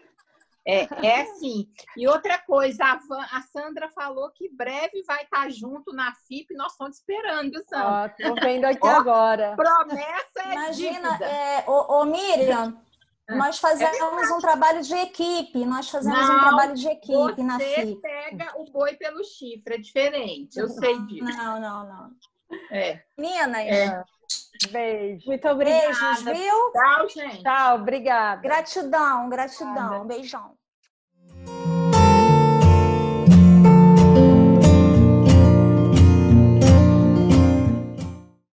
[0.65, 1.67] É, é assim.
[1.97, 6.53] E outra coisa, a, Van, a, Sandra falou que breve vai estar junto na FIP,
[6.55, 8.13] nós estamos esperando, Sandra.
[8.17, 9.55] Estou vendo aqui Ó, agora.
[9.55, 12.79] Promessa é Imagina, é, ô, ô, Miriam,
[13.27, 13.35] é.
[13.35, 17.59] nós fazemos é um trabalho de equipe, nós fazemos não, um trabalho de equipe na
[17.59, 17.93] FIP.
[17.93, 21.23] Você pega o boi pelo chifre, é diferente, eu sei disso.
[21.23, 22.11] Não, não, não.
[22.69, 23.01] É.
[23.17, 24.03] Meninas, é.
[24.71, 25.25] Beijo.
[25.27, 25.87] Muito obrigada.
[25.87, 26.71] Beijos, viu?
[26.71, 27.43] Tchau, gente.
[27.43, 28.41] Tchau, obrigada.
[28.41, 30.05] Gratidão, gratidão.
[30.05, 30.60] Beijão.